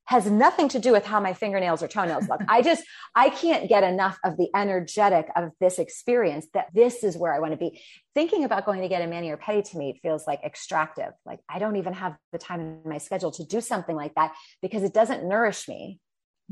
has 0.05 0.29
nothing 0.29 0.69
to 0.69 0.79
do 0.79 0.91
with 0.91 1.05
how 1.05 1.19
my 1.19 1.33
fingernails 1.33 1.81
or 1.81 1.87
toenails 1.87 2.27
look. 2.29 2.41
I 2.47 2.61
just, 2.61 2.83
I 3.15 3.29
can't 3.29 3.67
get 3.67 3.83
enough 3.83 4.19
of 4.23 4.37
the 4.37 4.49
energetic 4.55 5.27
of 5.35 5.51
this 5.59 5.79
experience 5.79 6.47
that 6.53 6.67
this 6.73 7.03
is 7.03 7.17
where 7.17 7.33
I 7.33 7.39
want 7.39 7.53
to 7.53 7.57
be. 7.57 7.81
Thinking 8.13 8.43
about 8.43 8.65
going 8.65 8.81
to 8.81 8.87
get 8.87 9.01
a 9.01 9.07
mani 9.07 9.31
or 9.31 9.37
pedi 9.37 9.67
to 9.71 9.77
me 9.77 9.99
feels 10.01 10.27
like 10.27 10.43
extractive. 10.43 11.11
Like 11.25 11.39
I 11.49 11.59
don't 11.59 11.77
even 11.77 11.93
have 11.93 12.15
the 12.31 12.37
time 12.37 12.59
in 12.61 12.81
my 12.85 12.99
schedule 12.99 13.31
to 13.31 13.45
do 13.45 13.61
something 13.61 13.95
like 13.95 14.13
that 14.15 14.33
because 14.61 14.83
it 14.83 14.93
doesn't 14.93 15.27
nourish 15.27 15.67
me 15.67 15.99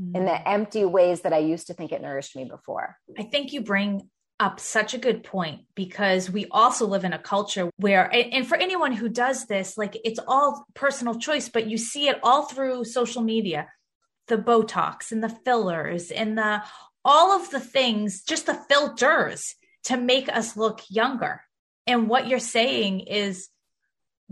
mm-hmm. 0.00 0.16
in 0.16 0.24
the 0.24 0.32
mm. 0.32 0.42
empty 0.46 0.84
ways 0.84 1.22
that 1.22 1.32
I 1.32 1.38
used 1.38 1.68
to 1.68 1.74
think 1.74 1.92
it 1.92 2.02
nourished 2.02 2.34
me 2.36 2.44
before. 2.44 2.96
I 3.18 3.22
think 3.22 3.52
you 3.52 3.60
bring 3.60 4.10
up 4.40 4.58
such 4.58 4.94
a 4.94 4.98
good 4.98 5.22
point 5.22 5.60
because 5.74 6.28
we 6.28 6.46
also 6.50 6.86
live 6.86 7.04
in 7.04 7.12
a 7.12 7.18
culture 7.18 7.70
where 7.76 8.10
and 8.12 8.46
for 8.46 8.56
anyone 8.56 8.92
who 8.92 9.08
does 9.08 9.46
this 9.46 9.78
like 9.78 9.96
it's 10.04 10.18
all 10.26 10.66
personal 10.74 11.18
choice 11.18 11.48
but 11.48 11.68
you 11.68 11.78
see 11.78 12.08
it 12.08 12.18
all 12.22 12.42
through 12.42 12.84
social 12.84 13.22
media. 13.22 13.68
The 14.26 14.38
botox 14.38 15.12
and 15.12 15.22
the 15.22 15.28
fillers 15.28 16.10
and 16.10 16.36
the 16.36 16.62
all 17.04 17.32
of 17.32 17.50
the 17.50 17.60
things 17.60 18.22
just 18.22 18.46
the 18.46 18.58
filters 18.68 19.54
to 19.84 19.96
make 19.96 20.28
us 20.28 20.56
look 20.56 20.80
younger. 20.88 21.42
And 21.86 22.08
what 22.08 22.26
you're 22.26 22.38
saying 22.38 23.00
is 23.00 23.48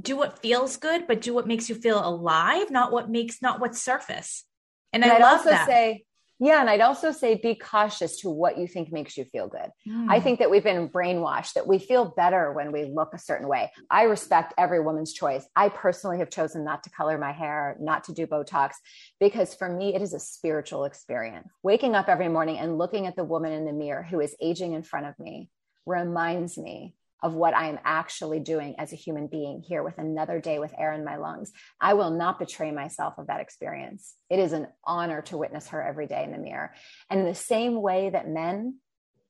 do 0.01 0.17
what 0.17 0.41
feels 0.41 0.79
good 0.79 1.07
but 1.07 1.21
do 1.21 1.35
what 1.35 1.47
makes 1.47 1.69
you 1.69 1.75
feel 1.75 2.05
alive 2.05 2.71
not 2.71 2.91
what 2.91 3.09
makes 3.09 3.41
not 3.41 3.61
what 3.61 3.77
surface. 3.77 4.45
And, 4.93 5.05
and 5.05 5.13
I 5.13 5.19
love 5.19 5.39
also 5.39 5.51
that. 5.51 5.67
say 5.69 6.05
yeah. 6.43 6.61
And 6.61 6.69
I'd 6.69 6.81
also 6.81 7.13
say 7.13 7.37
be 7.37 7.55
cautious 7.55 8.21
to 8.23 8.29
what 8.29 8.59
you 8.59 8.67
think 8.67 8.93
makes 8.93 9.17
you 9.17 9.25
feel 9.27 9.47
good. 9.47 9.71
Mm. 9.87 10.07
I 10.11 10.19
think 10.19 10.41
that 10.41 10.51
we've 10.51 10.65
been 10.65 10.89
brainwashed 10.89 11.53
that 11.53 11.69
we 11.69 11.79
feel 11.79 12.13
better 12.17 12.53
when 12.53 12.73
we 12.73 12.85
look 12.85 13.15
a 13.15 13.19
certain 13.19 13.47
way. 13.47 13.71
I 13.89 14.03
respect 14.05 14.53
every 14.59 14.81
woman's 14.81 15.13
choice. 15.13 15.47
I 15.55 15.69
personally 15.69 16.19
have 16.19 16.31
chosen 16.31 16.65
not 16.65 16.83
to 16.83 16.91
color 16.91 17.17
my 17.17 17.31
hair, 17.31 17.77
not 17.79 18.03
to 18.05 18.13
do 18.13 18.27
Botox, 18.27 18.73
because 19.21 19.55
for 19.55 19.69
me, 19.69 19.95
it 19.95 20.03
is 20.03 20.15
a 20.15 20.19
spiritual 20.19 20.85
experience. 20.85 21.49
Waking 21.63 21.95
up 21.95 22.09
every 22.09 22.29
morning 22.29 22.59
and 22.59 22.77
looking 22.77 23.07
at 23.07 23.15
the 23.15 23.23
woman 23.23 23.53
in 23.53 23.65
the 23.65 23.73
mirror 23.73 24.03
who 24.03 24.19
is 24.19 24.35
aging 24.41 24.73
in 24.73 24.83
front 24.83 25.07
of 25.07 25.17
me 25.21 25.49
reminds 25.87 26.59
me 26.59 26.97
of 27.23 27.35
what 27.35 27.55
I 27.55 27.69
am 27.69 27.79
actually 27.85 28.41
doing 28.41 28.75
as 28.79 28.93
a 28.93 28.97
human 28.97 29.29
being 29.29 29.63
here 29.67 29.83
with 29.83 29.99
another 29.99 30.41
day 30.41 30.59
with 30.59 30.75
air 30.77 30.93
in 30.93 31.05
my 31.05 31.17
lungs. 31.17 31.53
I 31.81 31.95
will 31.95 32.11
not 32.11 32.39
betray 32.39 32.73
myself 32.73 33.15
of 33.19 33.29
that 33.29 33.41
experience. 33.41 34.15
It 34.29 34.39
is 34.39 34.53
an 34.53 34.67
honor 34.85 35.23
to 35.23 35.39
witness 35.39 35.69
her 35.69 35.83
every 35.83 36.07
day 36.07 36.25
in 36.25 36.33
the 36.33 36.39
mirror. 36.39 36.75
And 37.09 37.21
in 37.21 37.27
the 37.27 37.35
same 37.35 37.81
way 37.81 38.11
that 38.11 38.29
men 38.29 38.79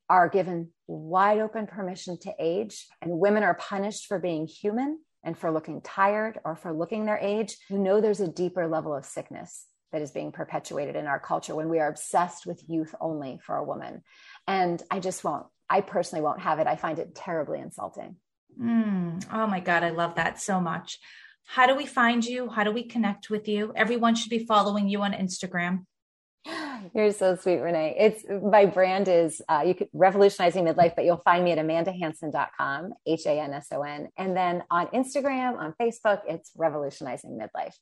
are 0.08 0.28
given 0.28 0.70
wide 0.86 1.40
open 1.40 1.66
permission 1.66 2.18
to 2.20 2.34
age 2.38 2.86
and 3.00 3.18
women 3.18 3.42
are 3.42 3.54
punished 3.54 4.06
for 4.06 4.18
being 4.18 4.46
human 4.46 4.98
and 5.24 5.38
for 5.38 5.50
looking 5.50 5.80
tired 5.80 6.38
or 6.44 6.56
for 6.56 6.72
looking 6.72 7.04
their 7.04 7.18
age, 7.18 7.56
you 7.70 7.78
know 7.78 8.00
there's 8.00 8.20
a 8.20 8.28
deeper 8.28 8.66
level 8.66 8.94
of 8.94 9.04
sickness 9.04 9.66
that 9.92 10.02
is 10.02 10.10
being 10.10 10.32
perpetuated 10.32 10.96
in 10.96 11.06
our 11.06 11.20
culture 11.20 11.54
when 11.54 11.68
we 11.68 11.78
are 11.78 11.88
obsessed 11.88 12.46
with 12.46 12.62
youth 12.66 12.94
only 13.00 13.38
for 13.44 13.56
a 13.56 13.64
woman. 13.64 14.02
And 14.46 14.82
I 14.90 15.00
just 15.00 15.22
won't 15.22 15.46
I 15.72 15.80
personally 15.80 16.22
won't 16.22 16.40
have 16.40 16.58
it. 16.58 16.66
I 16.66 16.76
find 16.76 16.98
it 16.98 17.14
terribly 17.14 17.58
insulting. 17.58 18.16
Mm, 18.60 19.24
oh 19.32 19.46
my 19.46 19.58
God, 19.58 19.82
I 19.82 19.88
love 19.88 20.16
that 20.16 20.38
so 20.38 20.60
much. 20.60 20.98
How 21.46 21.66
do 21.66 21.74
we 21.74 21.86
find 21.86 22.22
you? 22.22 22.50
How 22.50 22.62
do 22.62 22.70
we 22.70 22.84
connect 22.84 23.30
with 23.30 23.48
you? 23.48 23.72
Everyone 23.74 24.14
should 24.14 24.28
be 24.28 24.44
following 24.44 24.86
you 24.90 25.00
on 25.00 25.14
Instagram. 25.14 25.86
You're 26.94 27.12
so 27.12 27.36
sweet, 27.36 27.60
Renee. 27.60 27.96
It's 27.98 28.22
my 28.44 28.66
brand 28.66 29.08
is 29.08 29.40
uh, 29.48 29.62
you 29.64 29.74
could 29.74 29.88
revolutionizing 29.94 30.62
midlife, 30.66 30.94
but 30.94 31.06
you'll 31.06 31.16
find 31.24 31.42
me 31.42 31.52
at 31.52 31.58
amandahanson.com, 31.58 32.92
H 33.06 33.24
A 33.24 33.40
N 33.40 33.54
S 33.54 33.68
O 33.72 33.80
N. 33.82 34.08
And 34.18 34.36
then 34.36 34.64
on 34.70 34.88
Instagram, 34.88 35.56
on 35.56 35.72
Facebook, 35.80 36.20
it's 36.28 36.50
revolutionizing 36.54 37.38
midlife. 37.40 37.74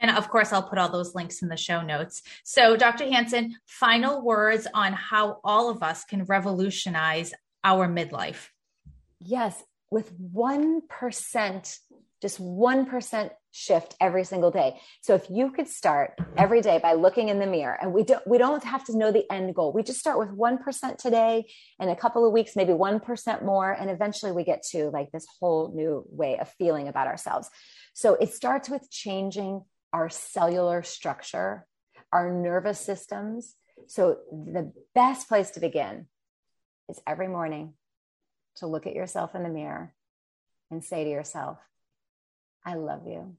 And 0.00 0.10
of 0.10 0.28
course, 0.28 0.52
I'll 0.52 0.62
put 0.62 0.78
all 0.78 0.90
those 0.90 1.14
links 1.14 1.42
in 1.42 1.48
the 1.48 1.56
show 1.56 1.82
notes. 1.82 2.22
So, 2.44 2.76
Dr. 2.76 3.04
Hanson, 3.10 3.56
final 3.66 4.22
words 4.22 4.66
on 4.72 4.92
how 4.92 5.40
all 5.44 5.70
of 5.70 5.82
us 5.82 6.04
can 6.04 6.24
revolutionize 6.24 7.32
our 7.64 7.88
midlife. 7.88 8.48
Yes, 9.20 9.62
with 9.90 10.12
1% 10.18 11.78
just 12.20 12.40
1% 12.40 13.30
shift 13.52 13.94
every 14.00 14.24
single 14.24 14.50
day. 14.50 14.80
So 15.02 15.14
if 15.14 15.28
you 15.30 15.50
could 15.50 15.68
start 15.68 16.18
every 16.36 16.60
day 16.60 16.78
by 16.82 16.94
looking 16.94 17.28
in 17.28 17.38
the 17.38 17.46
mirror 17.46 17.76
and 17.80 17.92
we 17.92 18.02
don't 18.02 18.26
we 18.26 18.38
don't 18.38 18.62
have 18.64 18.84
to 18.86 18.96
know 18.96 19.12
the 19.12 19.30
end 19.32 19.54
goal. 19.54 19.72
We 19.72 19.82
just 19.82 20.00
start 20.00 20.18
with 20.18 20.30
1% 20.30 20.96
today 20.98 21.46
and 21.78 21.90
a 21.90 21.96
couple 21.96 22.26
of 22.26 22.32
weeks 22.32 22.56
maybe 22.56 22.72
1% 22.72 23.44
more 23.44 23.72
and 23.72 23.90
eventually 23.90 24.32
we 24.32 24.44
get 24.44 24.62
to 24.70 24.90
like 24.90 25.10
this 25.12 25.26
whole 25.40 25.72
new 25.74 26.04
way 26.08 26.38
of 26.38 26.52
feeling 26.58 26.88
about 26.88 27.06
ourselves. 27.06 27.48
So 27.94 28.14
it 28.14 28.32
starts 28.32 28.68
with 28.68 28.90
changing 28.90 29.62
our 29.92 30.08
cellular 30.08 30.82
structure, 30.82 31.66
our 32.12 32.32
nervous 32.32 32.80
systems. 32.80 33.54
So 33.86 34.18
the 34.30 34.72
best 34.94 35.28
place 35.28 35.50
to 35.52 35.60
begin 35.60 36.06
is 36.88 37.00
every 37.06 37.28
morning 37.28 37.74
to 38.56 38.66
look 38.66 38.86
at 38.86 38.94
yourself 38.94 39.34
in 39.34 39.42
the 39.42 39.48
mirror 39.48 39.94
and 40.70 40.84
say 40.84 41.04
to 41.04 41.10
yourself, 41.10 41.58
I 42.64 42.74
love 42.74 43.06
you. 43.06 43.36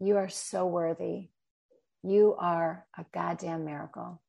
You 0.00 0.16
are 0.16 0.28
so 0.28 0.66
worthy. 0.66 1.28
You 2.02 2.34
are 2.38 2.86
a 2.96 3.04
goddamn 3.12 3.64
miracle. 3.64 4.20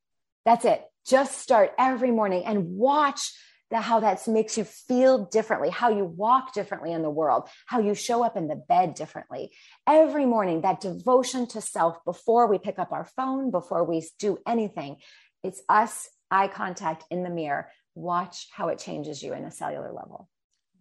That's 0.45 0.65
it. 0.65 0.83
Just 1.05 1.39
start 1.39 1.71
every 1.77 2.11
morning 2.11 2.45
and 2.45 2.77
watch 2.77 3.33
the, 3.73 3.81
how 3.81 3.99
that 3.99 4.25
makes 4.27 4.57
you 4.57 4.63
feel 4.63 5.25
differently, 5.25 5.69
how 5.69 5.89
you 5.89 6.05
walk 6.05 6.53
differently 6.53 6.91
in 6.91 7.01
the 7.01 7.09
world, 7.09 7.49
how 7.65 7.79
you 7.79 7.95
show 7.95 8.23
up 8.23 8.37
in 8.37 8.47
the 8.47 8.55
bed 8.55 8.93
differently. 8.93 9.51
Every 9.87 10.25
morning, 10.25 10.61
that 10.61 10.79
devotion 10.79 11.47
to 11.47 11.59
self 11.59 11.97
before 12.05 12.47
we 12.47 12.59
pick 12.59 12.77
up 12.77 12.91
our 12.91 13.05
phone, 13.15 13.49
before 13.49 13.83
we 13.83 14.07
do 14.19 14.37
anything, 14.47 14.97
it's 15.43 15.61
us, 15.67 16.07
eye 16.29 16.47
contact 16.47 17.03
in 17.09 17.23
the 17.23 17.29
mirror. 17.31 17.69
Watch 17.95 18.47
how 18.51 18.69
it 18.69 18.77
changes 18.77 19.23
you 19.23 19.33
in 19.33 19.43
a 19.43 19.51
cellular 19.51 19.91
level. 19.91 20.29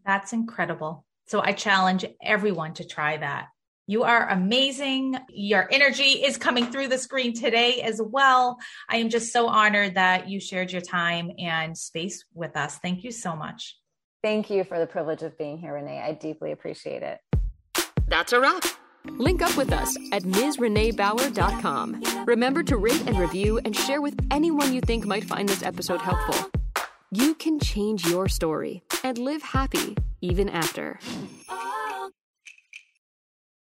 That's 0.05 0.35
incredible. 0.35 1.07
So 1.26 1.40
I 1.40 1.52
challenge 1.52 2.05
everyone 2.22 2.74
to 2.74 2.87
try 2.87 3.16
that. 3.16 3.48
You 3.86 4.04
are 4.04 4.28
amazing. 4.28 5.16
Your 5.28 5.68
energy 5.70 6.24
is 6.24 6.36
coming 6.36 6.70
through 6.70 6.88
the 6.88 6.98
screen 6.98 7.34
today 7.34 7.82
as 7.82 8.00
well. 8.00 8.58
I 8.88 8.98
am 8.98 9.08
just 9.08 9.32
so 9.32 9.48
honored 9.48 9.96
that 9.96 10.28
you 10.28 10.40
shared 10.40 10.70
your 10.70 10.80
time 10.80 11.32
and 11.38 11.76
space 11.76 12.24
with 12.32 12.56
us. 12.56 12.78
Thank 12.78 13.02
you 13.02 13.10
so 13.10 13.34
much. 13.34 13.76
Thank 14.22 14.50
you 14.50 14.62
for 14.62 14.78
the 14.78 14.86
privilege 14.86 15.22
of 15.22 15.36
being 15.36 15.58
here, 15.58 15.74
Renee. 15.74 16.00
I 16.00 16.12
deeply 16.12 16.52
appreciate 16.52 17.02
it. 17.02 17.18
That's 18.06 18.32
a 18.32 18.40
wrap. 18.40 18.64
Link 19.04 19.42
up 19.42 19.56
with 19.56 19.72
us 19.72 19.96
at 20.12 20.22
MsReneeBauer.com. 20.22 22.24
Remember 22.24 22.62
to 22.62 22.76
rate 22.76 23.02
and 23.06 23.18
review 23.18 23.58
and 23.64 23.74
share 23.74 24.00
with 24.00 24.14
anyone 24.30 24.72
you 24.72 24.80
think 24.80 25.06
might 25.06 25.24
find 25.24 25.48
this 25.48 25.64
episode 25.64 26.00
helpful. 26.00 26.50
You 27.10 27.34
can 27.34 27.58
change 27.58 28.06
your 28.06 28.28
story 28.28 28.84
and 29.02 29.18
live 29.18 29.42
happy 29.42 29.96
even 30.20 30.48
after. 30.48 31.00